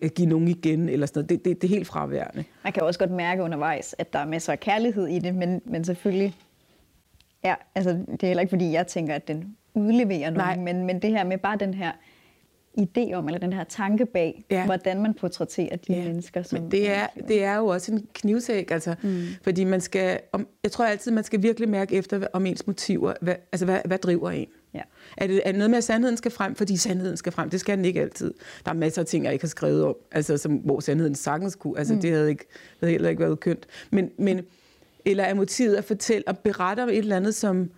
at 0.03 0.15
give 0.15 0.29
nogen 0.29 0.49
igen, 0.49 0.89
eller 0.89 1.07
sådan 1.07 1.19
noget. 1.21 1.31
Det, 1.31 1.45
det, 1.45 1.63
det 1.63 1.71
er 1.71 1.75
helt 1.75 1.87
fraværende. 1.87 2.45
Man 2.65 2.73
kan 2.73 2.83
også 2.83 2.99
godt 2.99 3.11
mærke 3.11 3.43
undervejs, 3.43 3.95
at 3.99 4.13
der 4.13 4.19
er 4.19 4.27
masser 4.27 4.53
af 4.53 4.61
kærlighed 4.61 5.07
i 5.07 5.19
det, 5.19 5.35
men, 5.35 5.63
men 5.65 5.85
selvfølgelig, 5.85 6.35
ja, 7.45 7.55
altså, 7.75 7.91
det 7.91 8.23
er 8.23 8.27
heller 8.27 8.41
ikke, 8.41 8.51
fordi 8.51 8.73
jeg 8.73 8.87
tænker, 8.87 9.15
at 9.15 9.29
den 9.29 9.57
udleverer 9.75 10.31
nogen, 10.31 10.65
men, 10.65 10.87
men 10.87 11.03
det 11.03 11.11
her 11.11 11.25
med 11.25 11.39
bare 11.39 11.57
den 11.57 11.75
her 11.75 11.93
idé 12.81 13.13
om, 13.13 13.27
eller 13.27 13.39
den 13.39 13.53
her 13.53 13.65
tanke 13.65 14.07
bag, 14.07 14.45
ja. 14.51 14.65
hvordan 14.65 15.03
man 15.03 15.15
portrætterer 15.15 15.77
de 15.77 15.93
ja. 15.93 16.05
mennesker. 16.05 16.43
Som 16.43 16.61
Men 16.61 16.71
det 16.71 16.91
er, 16.91 17.07
det 17.29 17.45
er 17.45 17.57
jo 17.57 17.67
også 17.67 17.93
en 17.93 18.07
knivsæk, 18.15 18.71
altså, 18.71 18.95
mm. 19.03 19.23
fordi 19.43 19.65
man 19.65 19.81
skal, 19.81 20.21
om, 20.33 20.49
jeg 20.63 20.73
tror 20.73 20.85
altid, 20.85 21.13
man 21.13 21.25
skal 21.25 21.43
virkelig 21.43 21.69
mærke 21.69 21.95
efter 21.95 22.27
om 22.33 22.47
ens 22.47 22.67
motiver, 22.67 23.15
hvad, 23.21 23.35
altså 23.53 23.65
hvad, 23.65 23.81
hvad 23.85 23.99
driver 23.99 24.31
en? 24.31 24.47
Ja. 24.77 24.83
Er, 25.17 25.27
det, 25.27 25.43
er 25.45 25.53
det 25.53 25.59
noget 25.59 25.71
med, 25.71 25.79
at 25.79 25.85
sandheden 25.85 26.17
skal 26.17 26.31
frem? 26.31 26.55
Fordi 26.55 26.77
sandheden 26.77 27.17
skal 27.17 27.33
frem, 27.33 27.51
det 27.51 27.61
skal 27.61 27.77
den 27.77 27.85
ikke 27.85 28.01
altid. 28.01 28.35
Der 28.65 28.71
er 28.71 28.75
masser 28.75 29.03
af 29.03 29.07
ting, 29.07 29.25
jeg 29.25 29.33
ikke 29.33 29.43
har 29.43 29.49
skrevet 29.49 29.85
om, 29.85 29.95
altså, 30.13 30.37
som, 30.37 30.53
hvor 30.53 30.81
sandheden 30.81 31.15
sagtens 31.15 31.55
kunne, 31.55 31.79
altså 31.79 31.95
mm. 31.95 32.01
det 32.01 32.11
havde, 32.11 32.31
ikke, 32.31 32.45
det 32.49 32.81
havde 32.81 32.93
heller 32.93 33.09
ikke 33.09 33.23
været 33.23 33.41
kønt. 33.41 33.67
Men, 33.91 34.11
men, 34.19 34.41
eller 35.05 35.25
er 35.25 35.35
motivet 35.35 35.75
at 35.75 35.85
fortælle 35.85 36.29
og 36.29 36.39
berette 36.39 36.83
om 36.83 36.89
et 36.89 36.99
eller 36.99 37.17
andet, 37.17 37.35
som, 37.35 37.71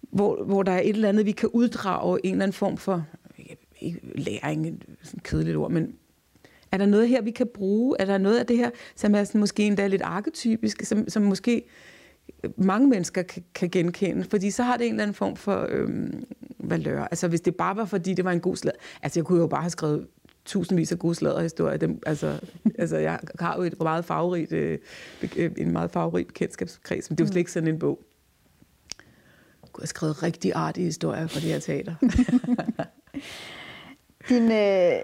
hvor, 0.00 0.44
hvor 0.44 0.62
der 0.62 0.72
er 0.72 0.80
et 0.80 0.88
eller 0.88 1.08
andet, 1.08 1.26
vi 1.26 1.32
kan 1.32 1.48
uddrage 1.48 2.20
en 2.24 2.32
eller 2.32 2.42
anden 2.42 2.52
form 2.52 2.76
for 2.76 3.06
ikke 3.80 4.00
læring, 4.14 4.82
sådan 5.02 5.18
et 5.18 5.22
kedeligt 5.22 5.56
ord, 5.56 5.70
men 5.70 5.94
er 6.72 6.76
der 6.76 6.86
noget 6.86 7.08
her, 7.08 7.22
vi 7.22 7.30
kan 7.30 7.46
bruge? 7.54 7.96
Er 7.98 8.04
der 8.04 8.18
noget 8.18 8.38
af 8.38 8.46
det 8.46 8.56
her, 8.56 8.70
som 8.96 9.14
er 9.14 9.24
sådan 9.24 9.40
måske 9.40 9.66
endda 9.66 9.86
lidt 9.86 10.02
arketypisk, 10.02 10.82
som, 10.84 11.08
som 11.08 11.22
måske 11.22 11.62
mange 12.56 12.88
mennesker 12.88 13.22
kan, 13.22 13.42
kan 13.54 13.68
genkende? 13.68 14.24
Fordi 14.24 14.50
så 14.50 14.62
har 14.62 14.76
det 14.76 14.86
en 14.86 14.92
eller 14.92 15.02
anden 15.02 15.14
form 15.14 15.36
for 15.36 15.66
øhm, 15.70 16.24
valør. 16.72 17.04
Altså 17.04 17.28
hvis 17.28 17.40
det 17.40 17.56
bare 17.56 17.76
var, 17.76 17.84
fordi 17.84 18.14
det 18.14 18.24
var 18.24 18.32
en 18.32 18.40
god 18.40 18.56
slag. 18.56 18.72
Altså 19.02 19.20
jeg 19.20 19.24
kunne 19.24 19.40
jo 19.40 19.46
bare 19.46 19.62
have 19.62 19.70
skrevet 19.70 20.06
tusindvis 20.44 20.92
af 20.92 20.98
gode 20.98 21.14
sladderhistorier. 21.14 21.76
Dem, 21.76 22.02
altså, 22.06 22.40
altså, 22.78 22.96
jeg 22.96 23.20
har 23.40 23.56
jo 23.56 23.62
et 23.62 23.74
meget 23.80 24.04
farverigt, 24.04 24.52
øh, 24.52 24.78
øh 25.36 25.50
en 25.56 25.72
meget 25.72 25.90
farverig 25.90 26.26
bekendtskabskreds, 26.26 27.10
men 27.10 27.18
det 27.18 27.24
er 27.24 27.26
jo 27.26 27.32
slet 27.32 27.40
ikke 27.40 27.52
sådan 27.52 27.68
en 27.68 27.78
bog. 27.78 27.98
Jeg 29.62 29.68
kunne 29.72 29.82
have 29.82 29.86
skrevet 29.86 30.22
rigtig 30.22 30.52
artige 30.54 30.84
historier 30.84 31.26
for 31.26 31.40
det 31.40 31.48
her 31.48 31.58
teater. 31.58 31.94
Din 34.28 34.52
øh, 34.52 35.00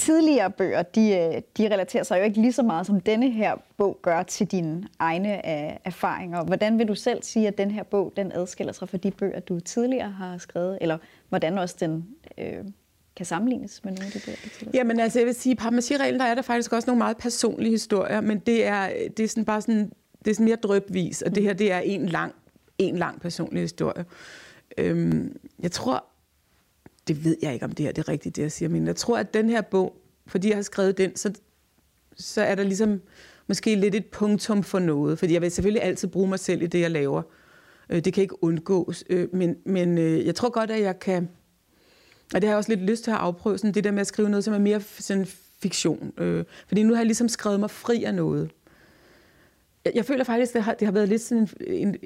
tidligere 0.00 0.50
bøger, 0.50 0.82
de, 0.82 1.10
øh, 1.10 1.42
de 1.56 1.74
relaterer 1.74 2.02
sig 2.02 2.18
jo 2.18 2.24
ikke 2.24 2.40
lige 2.40 2.52
så 2.52 2.62
meget, 2.62 2.86
som 2.86 3.00
denne 3.00 3.30
her 3.30 3.56
bog 3.76 3.98
gør 4.02 4.22
til 4.22 4.46
dine 4.46 4.88
egne 4.98 5.34
øh, 5.34 5.76
erfaringer. 5.84 6.44
Hvordan 6.44 6.78
vil 6.78 6.88
du 6.88 6.94
selv 6.94 7.22
sige, 7.22 7.48
at 7.48 7.58
den 7.58 7.70
her 7.70 7.82
bog 7.82 8.12
den 8.16 8.32
adskiller 8.32 8.72
sig 8.72 8.88
fra 8.88 8.96
de 8.96 9.10
bøger, 9.10 9.40
du 9.40 9.60
tidligere 9.60 10.10
har 10.10 10.38
skrevet? 10.38 10.78
Eller 10.80 10.98
hvordan 11.28 11.58
også 11.58 11.76
den 11.80 12.08
øh, 12.38 12.64
kan 13.16 13.26
sammenlignes 13.26 13.84
med 13.84 13.92
nogle 13.92 14.06
af 14.06 14.12
de 14.12 14.20
bøger, 14.26 14.36
du 14.44 14.48
tidligere 14.48 14.76
Jamen 14.76 15.00
altså, 15.00 15.18
jeg 15.18 15.26
vil 15.26 15.34
sige, 15.34 15.52
i 15.54 15.96
reglen 15.96 16.20
der 16.20 16.26
er 16.26 16.34
der 16.34 16.42
faktisk 16.42 16.72
også 16.72 16.86
nogle 16.86 16.98
meget 16.98 17.16
personlige 17.16 17.70
historier, 17.70 18.20
men 18.20 18.38
det 18.38 18.66
er, 18.66 18.88
det 19.16 19.24
er 19.24 19.28
sådan 19.28 19.44
bare 19.44 19.60
sådan, 19.60 19.92
det 20.24 20.30
er 20.30 20.34
sådan 20.34 20.44
mere 20.44 20.56
drøbvis, 20.56 21.22
og 21.22 21.34
det 21.34 21.42
her, 21.42 21.52
det 21.52 21.72
er 21.72 21.78
en 21.78 22.06
lang, 22.06 22.34
en 22.78 22.96
lang 22.96 23.20
personlig 23.20 23.62
historie. 23.62 24.04
Øhm, 24.78 25.36
jeg 25.62 25.72
tror, 25.72 26.04
det 27.10 27.24
ved 27.24 27.36
jeg 27.42 27.52
ikke, 27.52 27.64
om 27.64 27.72
det 27.72 27.86
her 27.86 27.92
det 27.92 28.02
er 28.02 28.08
rigtigt, 28.08 28.36
det 28.36 28.42
jeg 28.42 28.52
siger, 28.52 28.68
men 28.68 28.86
jeg 28.86 28.96
tror, 28.96 29.18
at 29.18 29.34
den 29.34 29.48
her 29.48 29.60
bog, 29.60 29.96
fordi 30.26 30.48
jeg 30.48 30.56
har 30.56 30.62
skrevet 30.62 30.98
den, 30.98 31.16
så, 31.16 31.32
så 32.16 32.42
er 32.42 32.54
der 32.54 32.62
ligesom 32.62 33.00
måske 33.46 33.74
lidt 33.74 33.94
et 33.94 34.06
punktum 34.06 34.62
for 34.62 34.78
noget, 34.78 35.18
fordi 35.18 35.32
jeg 35.32 35.42
vil 35.42 35.50
selvfølgelig 35.50 35.82
altid 35.82 36.08
bruge 36.08 36.28
mig 36.28 36.38
selv 36.38 36.62
i 36.62 36.66
det, 36.66 36.80
jeg 36.80 36.90
laver. 36.90 37.22
Øh, 37.90 38.04
det 38.04 38.12
kan 38.12 38.22
ikke 38.22 38.44
undgås, 38.44 39.04
øh, 39.10 39.34
men, 39.34 39.56
men 39.66 39.98
øh, 39.98 40.26
jeg 40.26 40.34
tror 40.34 40.50
godt, 40.50 40.70
at 40.70 40.80
jeg 40.80 40.98
kan, 40.98 41.28
og 42.34 42.40
det 42.40 42.44
har 42.44 42.50
jeg 42.50 42.56
også 42.56 42.70
lidt 42.70 42.80
lyst 42.80 43.04
til 43.04 43.10
at 43.10 43.16
afprøve, 43.16 43.58
sådan 43.58 43.74
det 43.74 43.84
der 43.84 43.90
med 43.90 44.00
at 44.00 44.06
skrive 44.06 44.30
noget, 44.30 44.44
som 44.44 44.54
er 44.54 44.58
mere 44.58 44.80
sådan 44.80 45.26
fiktion. 45.62 46.12
Fordi 46.68 46.82
nu 46.82 46.92
har 46.92 47.00
jeg 47.00 47.06
ligesom 47.06 47.28
skrevet 47.28 47.60
mig 47.60 47.70
fri 47.70 48.04
af 48.04 48.14
noget. 48.14 48.50
Jeg 49.94 50.04
føler 50.04 50.24
faktisk, 50.24 50.50
at 50.50 50.54
det 50.54 50.62
har, 50.62 50.74
det 50.74 50.86
har 50.86 50.92
været 50.92 51.08
lidt 51.08 51.22
sådan 51.22 51.48
en, 51.60 51.88
en, 51.88 51.96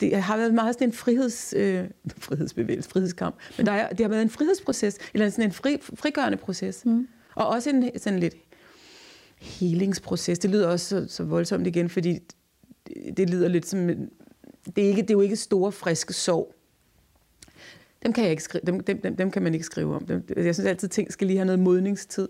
det 0.00 0.22
har 0.22 0.36
været 0.36 0.54
meget 0.54 0.74
sådan 0.74 0.88
en 0.88 0.92
friheds, 0.92 1.54
øh, 1.56 1.84
frihedsbevægelse, 2.18 2.90
frihedskamp, 2.90 3.36
men 3.56 3.66
der 3.66 3.72
er, 3.72 3.88
det 3.88 4.00
har 4.00 4.08
været 4.08 4.22
en 4.22 4.30
frihedsproces, 4.30 4.98
eller 5.14 5.30
sådan 5.30 5.44
en 5.44 5.52
fri, 5.52 5.78
frigørende 5.94 6.38
proces. 6.38 6.84
Mm. 6.84 7.08
Og 7.34 7.48
også 7.48 7.70
en 7.70 7.90
sådan 7.98 8.18
lidt 8.18 8.34
healingsproces. 9.38 10.38
Det 10.38 10.50
lyder 10.50 10.68
også 10.68 10.86
så, 10.88 11.14
så 11.14 11.24
voldsomt 11.24 11.66
igen, 11.66 11.88
fordi 11.88 12.18
det, 12.86 13.16
det 13.16 13.30
lyder 13.30 13.48
lidt 13.48 13.66
som... 13.66 13.86
Det 14.76 14.84
er, 14.84 14.88
ikke, 14.88 15.02
det 15.02 15.10
er 15.10 15.14
jo 15.14 15.20
ikke 15.20 15.36
store, 15.36 15.72
friske 15.72 16.12
sorg. 16.12 16.54
Dem 18.02 18.12
kan, 18.12 18.24
jeg 18.24 18.30
ikke 18.30 18.42
skrive, 18.42 18.62
dem, 18.66 18.80
dem, 18.80 19.00
dem, 19.00 19.16
dem 19.16 19.30
kan 19.30 19.42
man 19.42 19.54
ikke 19.54 19.66
skrive 19.66 19.94
om. 19.94 20.06
Dem, 20.06 20.24
jeg 20.36 20.54
synes 20.54 20.68
altid, 20.68 20.86
at 20.86 20.90
ting 20.90 21.12
skal 21.12 21.26
lige 21.26 21.36
have 21.36 21.46
noget 21.46 21.58
modningstid. 21.58 22.28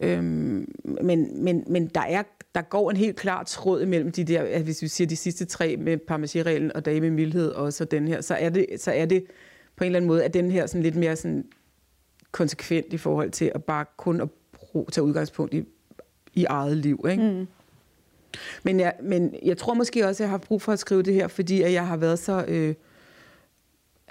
Øhm, 0.00 0.72
men, 0.84 1.44
men, 1.44 1.64
men 1.66 1.86
der 1.86 2.00
er 2.00 2.22
der 2.54 2.62
går 2.62 2.90
en 2.90 2.96
helt 2.96 3.16
klar 3.16 3.42
tråd 3.42 3.82
imellem 3.82 4.12
de 4.12 4.24
der, 4.24 4.62
hvis 4.62 4.82
vi 4.82 4.88
siger 4.88 5.08
de 5.08 5.16
sidste 5.16 5.44
tre 5.44 5.76
med 5.76 5.98
parmesireglen 5.98 6.76
og 6.76 6.84
dage 6.84 7.00
med 7.00 7.10
mildhed 7.10 7.50
og 7.50 7.72
så 7.72 7.84
den 7.84 8.08
her, 8.08 8.20
så 8.20 8.34
er 8.34 8.48
det, 8.48 8.66
så 8.78 8.92
er 8.92 9.06
det 9.06 9.24
på 9.76 9.84
en 9.84 9.86
eller 9.86 9.98
anden 9.98 10.06
måde, 10.08 10.24
at 10.24 10.34
den 10.34 10.50
her 10.50 10.66
sådan 10.66 10.82
lidt 10.82 10.96
mere 10.96 11.16
sådan 11.16 11.44
konsekvent 12.32 12.92
i 12.92 12.96
forhold 12.96 13.30
til 13.30 13.52
at 13.54 13.64
bare 13.64 13.84
kun 13.96 14.20
at 14.20 14.28
bruge, 14.52 14.86
tage 14.92 15.04
udgangspunkt 15.04 15.54
i, 15.54 15.64
i 16.34 16.44
eget 16.44 16.76
liv. 16.76 17.06
Ikke? 17.10 17.22
Mm. 17.22 17.46
Men, 18.62 18.80
jeg, 18.80 18.94
men 19.02 19.34
jeg 19.42 19.58
tror 19.58 19.74
måske 19.74 20.06
også, 20.06 20.22
at 20.22 20.24
jeg 20.24 20.30
har 20.30 20.38
brug 20.38 20.62
for 20.62 20.72
at 20.72 20.78
skrive 20.78 21.02
det 21.02 21.14
her, 21.14 21.28
fordi 21.28 21.62
at 21.62 21.72
jeg 21.72 21.86
har 21.86 21.96
været 21.96 22.18
så... 22.18 22.44
Øh, 22.48 22.74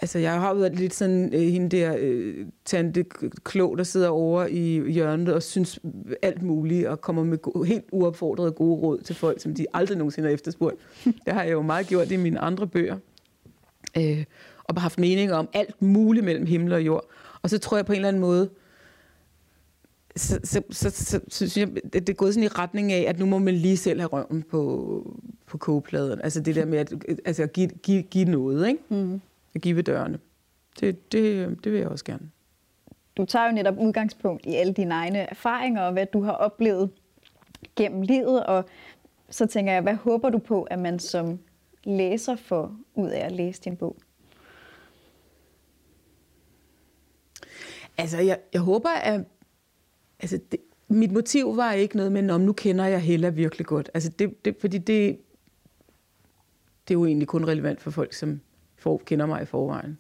Altså, 0.02 0.20
jeg 0.20 0.40
har 0.40 0.54
været 0.54 0.76
lidt 0.76 0.94
sådan 0.94 1.34
øh, 1.34 1.42
hende 1.42 1.78
der 1.78 1.96
øh, 2.00 2.46
tante 2.66 3.04
klog, 3.44 3.78
der 3.78 3.84
sidder 3.84 4.10
over 4.10 4.46
i 4.46 4.92
hjørnet 4.92 5.34
og 5.34 5.44
synes 5.44 5.80
alt 6.22 6.42
muligt, 6.42 6.88
og 6.88 7.02
kommer 7.02 7.24
med 7.24 7.38
go- 7.38 7.64
helt 7.64 7.86
uopfordrede 7.92 8.52
gode 8.52 8.82
råd 8.82 9.02
til 9.02 9.16
folk, 9.16 9.42
som 9.42 9.54
de 9.54 9.66
aldrig 9.74 9.98
nogensinde 9.98 10.28
har 10.30 10.34
efterspurgt. 10.34 10.76
Det 11.26 11.34
har 11.34 11.44
jeg 11.44 11.52
jo 11.52 11.62
meget 11.62 11.88
gjort 11.88 12.12
i 12.12 12.18
mine 12.18 12.40
andre 12.40 12.68
bøger. 12.68 12.98
Øh, 13.98 14.24
og 14.64 14.76
har 14.76 14.82
haft 14.82 15.00
mening 15.00 15.34
om 15.34 15.50
alt 15.54 15.82
muligt 15.82 16.26
mellem 16.26 16.46
himmel 16.46 16.74
og 16.74 16.82
jord. 16.86 17.06
Og 17.42 17.50
så 17.50 17.58
tror 17.58 17.78
jeg 17.78 17.86
på 17.86 17.92
en 17.92 17.96
eller 17.96 18.08
anden 18.08 18.22
måde, 18.22 18.50
så, 20.16 20.40
så, 20.44 20.62
så, 20.72 20.90
så, 20.90 21.20
så 21.30 21.50
synes 21.50 21.58
jeg, 21.58 21.68
det, 21.84 21.94
det 21.94 22.10
er 22.10 22.14
gået 22.14 22.34
sådan 22.34 22.44
i 22.44 22.48
retning 22.48 22.92
af, 22.92 23.06
at 23.10 23.20
nu 23.20 23.26
må 23.26 23.38
man 23.38 23.54
lige 23.54 23.78
selv 23.78 24.00
have 24.00 24.10
røven 24.10 24.44
på, 24.52 25.18
på 25.46 25.58
kogepladen. 25.58 26.22
Altså 26.22 26.40
det 26.40 26.56
der 26.56 26.66
med 26.66 26.78
at, 26.78 26.94
altså 27.26 27.44
at 27.44 27.54
give, 27.54 27.68
give, 27.68 28.02
give 28.02 28.26
noget, 28.26 28.68
ikke? 28.68 28.80
Mm. 28.90 29.22
At 29.60 29.64
give 29.64 29.76
ved 29.76 29.84
dørene. 29.84 30.20
Det, 30.80 31.12
det, 31.12 31.58
det 31.64 31.72
vil 31.72 31.80
jeg 31.80 31.88
også 31.88 32.06
gerne. 32.06 32.32
Du 33.18 33.26
tager 33.26 33.46
jo 33.46 33.52
netop 33.52 33.78
udgangspunkt 33.78 34.46
i 34.46 34.56
alle 34.56 34.74
dine 34.74 34.94
egne 34.94 35.18
erfaringer 35.20 35.82
og 35.82 35.94
hvad 35.94 36.06
du 36.06 36.22
har 36.22 36.32
oplevet 36.32 36.90
gennem 37.76 38.02
livet, 38.02 38.46
og 38.46 38.66
så 39.30 39.46
tænker 39.46 39.74
jeg, 39.74 39.82
hvad 39.82 39.96
håber 39.96 40.30
du 40.30 40.38
på, 40.38 40.64
at 40.64 40.80
man 40.80 41.00
som 41.00 41.40
læser 41.84 42.36
får 42.36 42.76
ud 42.96 43.10
af 43.10 43.26
at 43.26 43.32
læse 43.32 43.62
din 43.62 43.78
bog? 43.78 43.96
Altså, 47.98 48.18
jeg, 48.18 48.40
jeg 48.54 48.62
håber, 48.62 48.90
at... 48.90 49.26
Altså, 50.20 50.40
det, 50.52 50.60
mit 50.88 51.12
motiv 51.12 51.58
var 51.58 51.74
ikke 51.74 51.98
noget 51.98 52.12
med, 52.12 52.30
om 52.30 52.42
nu 52.42 52.54
kender 52.54 52.86
jeg 52.86 53.02
Hella 53.02 53.30
virkelig 53.30 53.66
godt. 53.66 53.90
Altså, 53.94 54.10
det, 54.10 54.46
det, 54.46 54.56
fordi 54.60 54.78
det, 54.78 55.20
det 56.88 56.94
er 56.94 57.00
jo 57.00 57.06
egentlig 57.06 57.28
kun 57.28 57.46
relevant 57.48 57.82
for 57.82 57.92
folk, 57.92 58.14
som 58.14 58.42
for, 58.80 59.02
kender 59.06 59.26
mig 59.26 59.42
i 59.42 59.46
forvejen. 59.46 59.98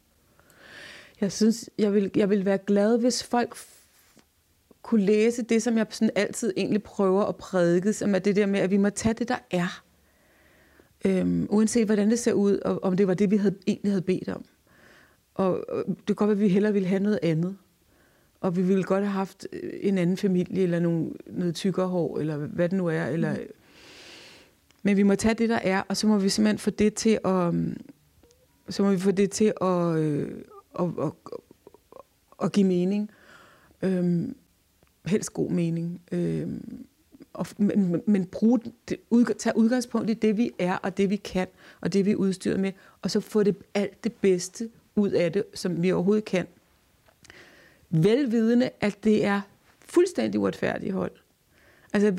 Jeg 1.21 1.31
synes, 1.31 1.69
jeg 1.77 1.93
vil, 1.93 2.11
jeg 2.15 2.29
vil 2.29 2.45
være 2.45 2.57
glad, 2.57 2.97
hvis 2.99 3.23
folk 3.23 3.55
kunne 4.81 5.05
læse 5.05 5.43
det, 5.43 5.63
som 5.63 5.77
jeg 5.77 5.87
sådan 5.89 6.11
altid 6.15 6.53
egentlig 6.57 6.83
prøver 6.83 7.23
at 7.25 7.35
prædike, 7.35 7.93
som 7.93 8.15
er 8.15 8.19
det 8.19 8.35
der 8.35 8.45
med, 8.45 8.59
at 8.59 8.71
vi 8.71 8.77
må 8.77 8.89
tage 8.89 9.13
det, 9.13 9.27
der 9.27 9.37
er. 9.51 9.83
Øhm, 11.05 11.47
uanset 11.49 11.85
hvordan 11.85 12.09
det 12.09 12.19
ser 12.19 12.33
ud, 12.33 12.57
og 12.57 12.83
om 12.83 12.97
det 12.97 13.07
var 13.07 13.13
det, 13.13 13.31
vi 13.31 13.37
havde, 13.37 13.55
egentlig 13.67 13.91
havde 13.91 14.01
bedt 14.01 14.29
om. 14.29 14.45
Og, 15.33 15.69
og 15.69 15.85
det 15.87 16.05
kan 16.05 16.15
godt 16.15 16.27
være, 16.27 16.35
at 16.35 16.41
vi 16.41 16.47
hellere 16.47 16.73
ville 16.73 16.87
have 16.87 17.03
noget 17.03 17.19
andet. 17.23 17.57
Og 18.41 18.55
vi 18.55 18.61
ville 18.61 18.83
godt 18.83 19.03
have 19.03 19.11
haft 19.11 19.47
øh, 19.53 19.73
en 19.81 19.97
anden 19.97 20.17
familie, 20.17 20.63
eller 20.63 20.79
nogle, 20.79 21.11
noget 21.27 21.55
tykkere 21.55 21.87
hår, 21.87 22.19
eller 22.19 22.37
hvad 22.37 22.69
det 22.69 22.77
nu 22.77 22.87
er. 22.87 23.05
Eller, 23.05 23.33
mm. 23.33 23.39
Men 24.83 24.97
vi 24.97 25.03
må 25.03 25.15
tage 25.15 25.33
det, 25.33 25.49
der 25.49 25.59
er, 25.63 25.81
og 25.87 25.97
så 25.97 26.07
må 26.07 26.17
vi 26.17 26.29
simpelthen 26.29 26.57
få 26.57 26.69
det 26.69 26.93
til 26.93 27.19
at, 27.25 27.53
så 28.69 28.83
må 28.83 28.91
vi 28.91 28.99
få 28.99 29.11
det 29.11 29.31
til 29.31 29.53
at, 29.61 29.95
øh, 29.95 30.41
at, 30.79 30.85
at, 31.01 31.11
at 32.43 32.51
give 32.51 32.67
mening. 32.67 33.11
Øhm, 33.81 34.35
helst 35.05 35.33
god 35.33 35.49
mening. 35.49 36.01
Øhm, 36.11 36.85
og, 37.33 37.45
men, 37.57 38.01
men 38.05 38.25
bruge 38.25 38.59
det, 38.89 38.97
ud, 39.09 39.25
tage 39.39 39.57
udgangspunkt 39.57 40.09
i 40.09 40.13
det, 40.13 40.37
vi 40.37 40.51
er, 40.59 40.75
og 40.75 40.97
det, 40.97 41.09
vi 41.09 41.15
kan, 41.15 41.47
og 41.81 41.93
det, 41.93 42.05
vi 42.05 42.11
er 42.11 42.15
udstyret 42.15 42.59
med, 42.59 42.71
og 43.01 43.11
så 43.11 43.19
få 43.19 43.43
det 43.43 43.55
alt 43.73 44.03
det 44.03 44.13
bedste 44.13 44.69
ud 44.95 45.11
af 45.11 45.31
det, 45.31 45.43
som 45.53 45.83
vi 45.83 45.91
overhovedet 45.91 46.25
kan. 46.25 46.47
Velvidende, 47.89 48.69
at 48.81 49.03
det 49.03 49.25
er 49.25 49.41
fuldstændig 49.79 50.39
uretfærdigt 50.39 50.93
hold. 50.93 51.11
Altså, 51.93 52.11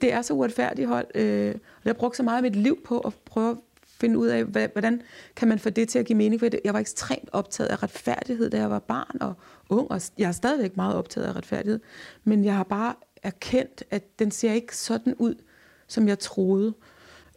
det 0.00 0.12
er 0.12 0.22
så 0.22 0.34
uretfærdigt 0.34 0.88
hold. 0.88 1.06
Øh, 1.14 1.54
og 1.54 1.80
jeg 1.84 1.90
har 1.90 1.92
brugt 1.92 2.16
så 2.16 2.22
meget 2.22 2.36
af 2.36 2.42
mit 2.42 2.56
liv 2.56 2.82
på 2.84 3.00
at 3.00 3.14
prøve 3.24 3.50
at 3.50 3.56
finde 4.00 4.18
ud 4.18 4.26
af, 4.26 4.44
hvordan 4.44 5.02
kan 5.36 5.48
man 5.48 5.58
få 5.58 5.70
det 5.70 5.88
til 5.88 5.98
at 5.98 6.06
give 6.06 6.16
mening? 6.16 6.40
For 6.40 6.48
jeg 6.64 6.74
var 6.74 6.80
ekstremt 6.80 7.28
optaget 7.32 7.68
af 7.68 7.82
retfærdighed, 7.82 8.50
da 8.50 8.58
jeg 8.58 8.70
var 8.70 8.78
barn 8.78 9.16
og 9.20 9.34
ung, 9.68 9.90
og 9.90 10.00
jeg 10.18 10.28
er 10.28 10.32
stadigvæk 10.32 10.76
meget 10.76 10.96
optaget 10.96 11.26
af 11.26 11.36
retfærdighed. 11.36 11.80
Men 12.24 12.44
jeg 12.44 12.54
har 12.56 12.64
bare 12.64 12.94
erkendt, 13.22 13.84
at 13.90 14.18
den 14.18 14.30
ser 14.30 14.52
ikke 14.52 14.76
sådan 14.76 15.14
ud, 15.14 15.34
som 15.86 16.08
jeg 16.08 16.18
troede. 16.18 16.74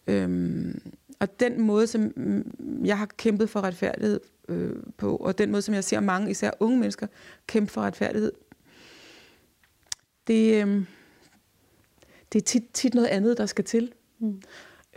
Øhm, 0.08 0.82
og 1.20 1.40
den 1.40 1.62
måde, 1.62 1.88
som 1.88 2.12
jeg 2.86 2.98
har 2.98 3.06
kæmpet 3.06 3.50
for 3.50 3.62
retfærdighed 3.62 4.20
øh, 4.50 4.76
på, 4.98 5.16
og 5.16 5.38
den 5.38 5.52
måde, 5.52 5.62
som 5.62 5.74
jeg 5.74 5.84
ser 5.84 6.00
mange, 6.00 6.32
især 6.32 6.52
unge 6.60 6.80
mennesker, 6.80 7.08
kæmpe 7.48 7.72
for 7.72 7.82
retfærdighed, 7.82 8.32
det, 10.28 10.68
øh, 10.68 10.86
det 12.34 12.42
er 12.42 12.46
tit, 12.46 12.64
tit 12.74 12.94
noget 12.94 13.08
andet, 13.08 13.38
der 13.38 13.46
skal 13.46 13.66
til. 13.66 13.92
Mm. 14.20 14.42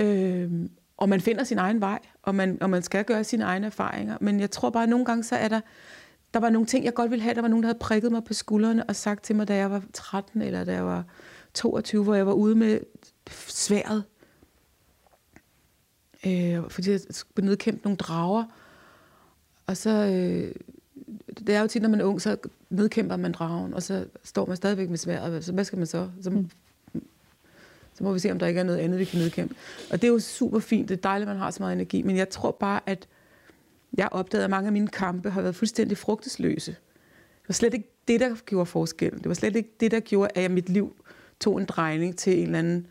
Øhm, 0.00 0.70
og 1.02 1.08
man 1.08 1.20
finder 1.20 1.44
sin 1.44 1.58
egen 1.58 1.80
vej, 1.80 1.98
og 2.22 2.34
man, 2.34 2.58
og 2.60 2.70
man 2.70 2.82
skal 2.82 3.04
gøre 3.04 3.24
sine 3.24 3.44
egne 3.44 3.66
erfaringer. 3.66 4.16
Men 4.20 4.40
jeg 4.40 4.50
tror 4.50 4.70
bare, 4.70 4.82
at 4.82 4.88
nogle 4.88 5.04
gange 5.04 5.24
så 5.24 5.36
er 5.36 5.48
der, 5.48 5.60
der 6.34 6.40
var 6.40 6.50
nogle 6.50 6.66
ting, 6.66 6.84
jeg 6.84 6.94
godt 6.94 7.10
ville 7.10 7.22
have. 7.22 7.34
Der 7.34 7.40
var 7.40 7.48
nogen, 7.48 7.62
der 7.62 7.66
havde 7.66 7.78
prikket 7.78 8.12
mig 8.12 8.24
på 8.24 8.34
skuldrene 8.34 8.84
og 8.84 8.96
sagt 8.96 9.24
til 9.24 9.36
mig, 9.36 9.48
da 9.48 9.56
jeg 9.56 9.70
var 9.70 9.82
13 9.92 10.42
eller 10.42 10.64
da 10.64 10.72
jeg 10.72 10.84
var 10.84 11.04
22, 11.54 12.04
hvor 12.04 12.14
jeg 12.14 12.26
var 12.26 12.32
ude 12.32 12.54
med 12.54 12.80
sværet. 13.48 14.04
Øh, 16.26 16.70
fordi 16.70 16.90
jeg 16.90 17.00
skulle 17.10 17.46
nedkæmpe 17.46 17.80
nogle 17.84 17.96
drager. 17.96 18.44
Og 19.66 19.76
så, 19.76 19.90
øh, 19.90 20.54
det 21.38 21.54
er 21.54 21.60
jo 21.60 21.66
tit, 21.66 21.82
når 21.82 21.88
man 21.88 22.00
er 22.00 22.04
ung, 22.04 22.22
så 22.22 22.36
nedkæmper 22.70 23.16
man 23.16 23.32
dragen, 23.32 23.74
og 23.74 23.82
så 23.82 24.06
står 24.24 24.46
man 24.46 24.56
stadigvæk 24.56 24.90
med 24.90 24.98
sværet. 24.98 25.44
Så 25.44 25.52
hvad 25.52 25.64
skal 25.64 25.78
man 25.78 25.86
så? 25.86 26.08
Så 26.20 26.30
mm. 26.30 26.50
Så 27.94 28.04
må 28.04 28.12
vi 28.12 28.18
se, 28.18 28.30
om 28.30 28.38
der 28.38 28.46
ikke 28.46 28.60
er 28.60 28.64
noget 28.64 28.78
andet, 28.78 28.98
vi 28.98 29.04
kan 29.04 29.18
nedkæmpe. 29.20 29.54
Og 29.90 30.02
det 30.02 30.08
er 30.08 30.12
jo 30.12 30.18
super 30.18 30.58
fint. 30.58 30.88
Det 30.88 30.96
er 30.96 31.00
dejligt, 31.00 31.28
at 31.30 31.34
man 31.36 31.42
har 31.42 31.50
så 31.50 31.62
meget 31.62 31.72
energi. 31.72 32.02
Men 32.02 32.16
jeg 32.16 32.28
tror 32.28 32.50
bare, 32.50 32.80
at 32.86 33.08
jeg 33.98 34.08
opdagede, 34.10 34.44
at 34.44 34.50
mange 34.50 34.66
af 34.66 34.72
mine 34.72 34.88
kampe 34.88 35.30
har 35.30 35.42
været 35.42 35.54
fuldstændig 35.54 35.98
frugtesløse. 35.98 36.70
Det 37.42 37.48
var 37.48 37.52
slet 37.52 37.74
ikke 37.74 37.88
det, 38.08 38.20
der 38.20 38.34
gjorde 38.46 38.66
forskel. 38.66 39.12
Det 39.12 39.28
var 39.28 39.34
slet 39.34 39.56
ikke 39.56 39.70
det, 39.80 39.90
der 39.90 40.00
gjorde, 40.00 40.30
at 40.34 40.42
jeg 40.42 40.50
mit 40.50 40.68
liv 40.68 41.04
tog 41.40 41.58
en 41.60 41.64
drejning 41.64 42.18
til 42.18 42.38
en 42.38 42.46
eller 42.46 42.58
anden, 42.58 42.86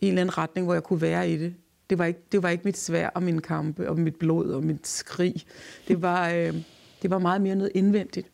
en 0.00 0.08
eller 0.08 0.20
anden 0.20 0.38
retning, 0.38 0.66
hvor 0.66 0.74
jeg 0.74 0.82
kunne 0.82 1.00
være 1.00 1.30
i 1.30 1.36
det. 1.36 1.54
Det 1.90 1.98
var 1.98 2.04
ikke, 2.04 2.20
det 2.32 2.42
var 2.42 2.48
ikke 2.48 2.64
mit 2.64 2.78
svær 2.78 3.08
og 3.08 3.22
min 3.22 3.40
kampe 3.40 3.88
og 3.88 3.98
mit 3.98 4.16
blod 4.16 4.50
og 4.50 4.64
mit 4.64 4.86
skrig. 4.86 5.34
Det 5.88 6.02
var, 6.02 6.30
øh, 6.30 6.54
det 7.02 7.10
var 7.10 7.18
meget 7.18 7.40
mere 7.40 7.54
noget 7.54 7.72
indvendigt. 7.74 8.30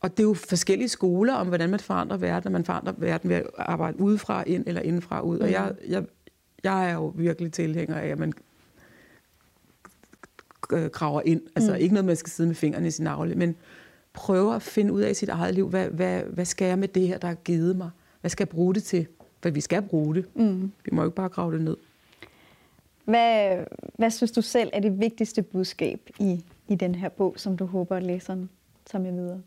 Og 0.00 0.10
det 0.10 0.22
er 0.22 0.28
jo 0.28 0.34
forskellige 0.34 0.88
skoler 0.88 1.34
om, 1.34 1.48
hvordan 1.48 1.70
man 1.70 1.80
forandrer 1.80 2.16
verden, 2.16 2.52
man 2.52 2.64
forandrer 2.64 2.92
verden 2.98 3.30
ved 3.30 3.36
at 3.36 3.46
arbejde 3.56 4.00
udefra 4.00 4.44
ind 4.46 4.64
eller 4.66 4.80
indenfra 4.80 5.20
ud. 5.20 5.38
Mm. 5.38 5.44
Og 5.44 5.50
jeg, 5.50 5.72
jeg, 5.88 6.04
jeg 6.64 6.90
er 6.90 6.94
jo 6.94 7.12
virkelig 7.16 7.52
tilhænger 7.52 7.96
af, 7.96 8.06
at 8.06 8.18
man 8.18 8.32
graver 10.92 11.22
ind. 11.24 11.42
Altså 11.56 11.72
mm. 11.72 11.78
ikke 11.78 11.94
noget, 11.94 12.04
man 12.04 12.16
skal 12.16 12.30
sidde 12.30 12.46
med 12.46 12.56
fingrene 12.56 12.86
i 12.88 12.90
sin 12.90 13.04
navle, 13.04 13.34
men 13.34 13.56
prøve 14.12 14.54
at 14.54 14.62
finde 14.62 14.92
ud 14.92 15.00
af 15.00 15.10
i 15.10 15.14
sit 15.14 15.28
eget 15.28 15.54
liv, 15.54 15.68
hvad, 15.68 15.88
hvad, 15.88 16.22
hvad 16.22 16.44
skal 16.44 16.68
jeg 16.68 16.78
med 16.78 16.88
det 16.88 17.08
her, 17.08 17.18
der 17.18 17.28
er 17.28 17.34
givet 17.34 17.76
mig? 17.76 17.90
Hvad 18.20 18.30
skal 18.30 18.44
jeg 18.44 18.48
bruge 18.48 18.74
det 18.74 18.82
til? 18.82 19.06
For 19.42 19.50
vi 19.50 19.60
skal 19.60 19.82
bruge 19.82 20.14
det. 20.14 20.36
Mm. 20.36 20.72
Vi 20.84 20.90
må 20.92 21.02
jo 21.02 21.08
ikke 21.08 21.16
bare 21.16 21.28
grave 21.28 21.52
det 21.52 21.60
ned. 21.60 21.76
Hvad, 23.04 23.64
hvad 23.94 24.10
synes 24.10 24.32
du 24.32 24.42
selv 24.42 24.70
er 24.72 24.80
det 24.80 25.00
vigtigste 25.00 25.42
budskab 25.42 26.10
i, 26.18 26.44
i 26.68 26.74
den 26.74 26.94
her 26.94 27.08
bog, 27.08 27.34
som 27.36 27.56
du 27.56 27.66
håber, 27.66 27.96
at 27.96 28.02
læseren 28.02 28.50
tager 28.86 29.02
med 29.02 29.12
videre? 29.12 29.40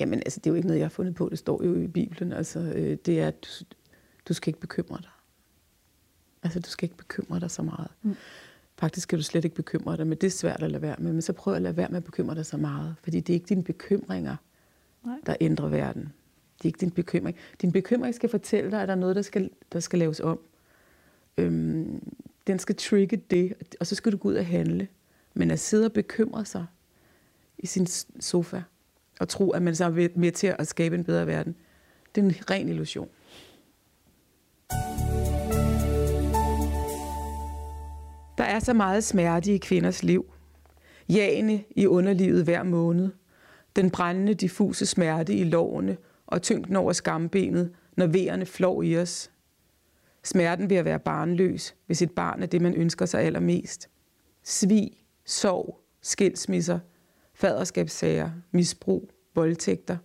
Jamen, 0.00 0.18
altså, 0.18 0.40
det 0.40 0.46
er 0.46 0.50
jo 0.50 0.54
ikke 0.54 0.68
noget, 0.68 0.78
jeg 0.78 0.84
har 0.84 0.90
fundet 0.90 1.14
på. 1.14 1.28
Det 1.28 1.38
står 1.38 1.64
jo 1.64 1.76
i 1.76 1.86
Bibelen. 1.86 2.32
Altså, 2.32 2.58
øh, 2.58 2.96
det 3.06 3.20
er, 3.20 3.28
at 3.28 3.42
du, 3.42 3.64
du 4.28 4.34
skal 4.34 4.48
ikke 4.48 4.60
bekymre 4.60 4.98
dig. 5.02 5.10
Altså, 6.42 6.60
du 6.60 6.70
skal 6.70 6.86
ikke 6.86 6.96
bekymre 6.96 7.40
dig 7.40 7.50
så 7.50 7.62
meget. 7.62 7.88
Mm. 8.02 8.14
Faktisk 8.78 9.02
skal 9.02 9.18
du 9.18 9.22
slet 9.22 9.44
ikke 9.44 9.56
bekymre 9.56 9.96
dig, 9.96 10.06
men 10.06 10.18
det 10.18 10.26
er 10.26 10.30
svært 10.30 10.62
at 10.62 10.70
lade 10.70 10.82
være 10.82 10.96
med. 10.98 11.12
Men 11.12 11.22
så 11.22 11.32
prøv 11.32 11.54
at 11.54 11.62
lade 11.62 11.76
være 11.76 11.88
med 11.88 11.96
at 11.96 12.04
bekymre 12.04 12.34
dig 12.34 12.46
så 12.46 12.56
meget. 12.56 12.94
Fordi 13.02 13.20
det 13.20 13.32
er 13.32 13.34
ikke 13.34 13.46
dine 13.46 13.64
bekymringer, 13.64 14.36
Nej. 15.04 15.16
der 15.26 15.36
ændrer 15.40 15.68
verden. 15.68 16.02
Det 16.58 16.64
er 16.64 16.66
ikke 16.66 16.78
din 16.78 16.90
bekymring. 16.90 17.36
Din 17.62 17.72
bekymring 17.72 18.14
skal 18.14 18.28
fortælle 18.28 18.70
dig, 18.70 18.82
at 18.82 18.88
der 18.88 18.94
er 18.94 18.98
noget, 18.98 19.16
der 19.16 19.22
skal, 19.22 19.50
der 19.72 19.80
skal 19.80 19.98
laves 19.98 20.20
om. 20.20 20.40
Øhm, 21.36 22.12
den 22.46 22.58
skal 22.58 22.76
trigge 22.76 23.16
det, 23.16 23.54
og 23.80 23.86
så 23.86 23.94
skal 23.94 24.12
du 24.12 24.16
gå 24.16 24.28
ud 24.28 24.34
og 24.34 24.46
handle. 24.46 24.88
Men 25.34 25.50
at 25.50 25.60
sidde 25.60 25.86
og 25.86 25.92
bekymre 25.92 26.44
sig 26.44 26.66
i 27.58 27.66
sin 27.66 27.86
sofa, 28.20 28.62
og 29.22 29.28
tro, 29.28 29.50
at 29.50 29.62
man 29.62 29.74
så 29.74 29.84
er 29.84 30.08
med 30.18 30.32
til 30.32 30.54
at 30.58 30.66
skabe 30.66 30.94
en 30.94 31.04
bedre 31.04 31.26
verden. 31.26 31.56
Det 32.14 32.20
er 32.20 32.24
en 32.24 32.34
ren 32.50 32.68
illusion. 32.68 33.08
Der 38.38 38.44
er 38.44 38.58
så 38.58 38.72
meget 38.74 39.04
smerte 39.04 39.54
i 39.54 39.58
kvinders 39.58 40.02
liv. 40.02 40.32
Jagende 41.08 41.64
i 41.76 41.86
underlivet 41.86 42.44
hver 42.44 42.62
måned. 42.62 43.10
Den 43.76 43.90
brændende, 43.90 44.34
diffuse 44.34 44.86
smerte 44.86 45.34
i 45.34 45.44
lårene 45.44 45.96
og 46.26 46.42
tyngden 46.42 46.76
over 46.76 46.92
skambenet, 46.92 47.72
når 47.96 48.06
vejerne 48.06 48.46
flår 48.46 48.82
i 48.82 48.98
os. 48.98 49.30
Smerten 50.24 50.70
ved 50.70 50.76
at 50.76 50.84
være 50.84 50.98
barnløs, 50.98 51.74
hvis 51.86 52.02
et 52.02 52.10
barn 52.10 52.42
er 52.42 52.46
det, 52.46 52.62
man 52.62 52.74
ønsker 52.74 53.06
sig 53.06 53.22
allermest. 53.22 53.88
Svig, 54.42 54.90
sorg, 55.24 55.80
skilsmisser– 56.00 56.78
faderskabssager, 57.42 58.30
misbrug, 58.52 59.10
voldtægter. 59.34 59.96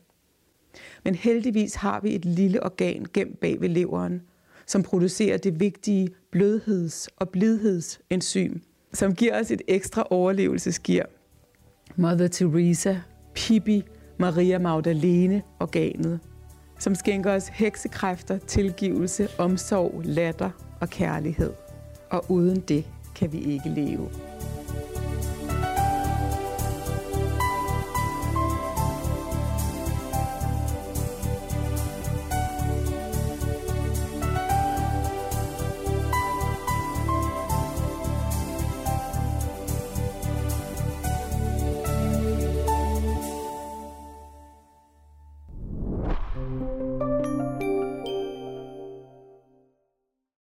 Men 1.04 1.16
heldigvis 1.16 1.76
har 1.76 2.00
vi 2.00 2.16
et 2.16 2.26
lille 2.26 2.64
organ 2.64 3.06
gemt 3.14 3.40
bag 3.40 3.62
ved 3.62 3.70
leveren, 3.70 4.22
som 4.66 4.84
producerer 4.84 5.38
det 5.38 5.60
vigtige 5.60 6.10
blødheds- 6.32 7.08
og 7.18 7.30
blidhedsenzym, 7.30 8.62
som 8.94 9.16
giver 9.16 9.40
os 9.40 9.52
et 9.52 9.62
ekstra 9.68 10.08
overlevelsesgear. 10.10 11.06
Mother 11.96 12.28
Teresa, 12.28 12.96
Pippi, 13.34 13.84
Maria 14.20 14.60
Magdalene, 14.60 15.42
organet, 15.60 16.20
som 16.80 16.96
skænker 16.96 17.32
os 17.32 17.48
heksekræfter, 17.48 18.38
tilgivelse, 18.38 19.28
omsorg, 19.38 20.02
latter 20.06 20.78
og 20.82 20.90
kærlighed. 20.90 21.54
Og 22.10 22.26
uden 22.30 22.60
det 22.60 22.86
kan 23.16 23.34
vi 23.34 23.38
ikke 23.38 23.70
leve. 23.70 24.27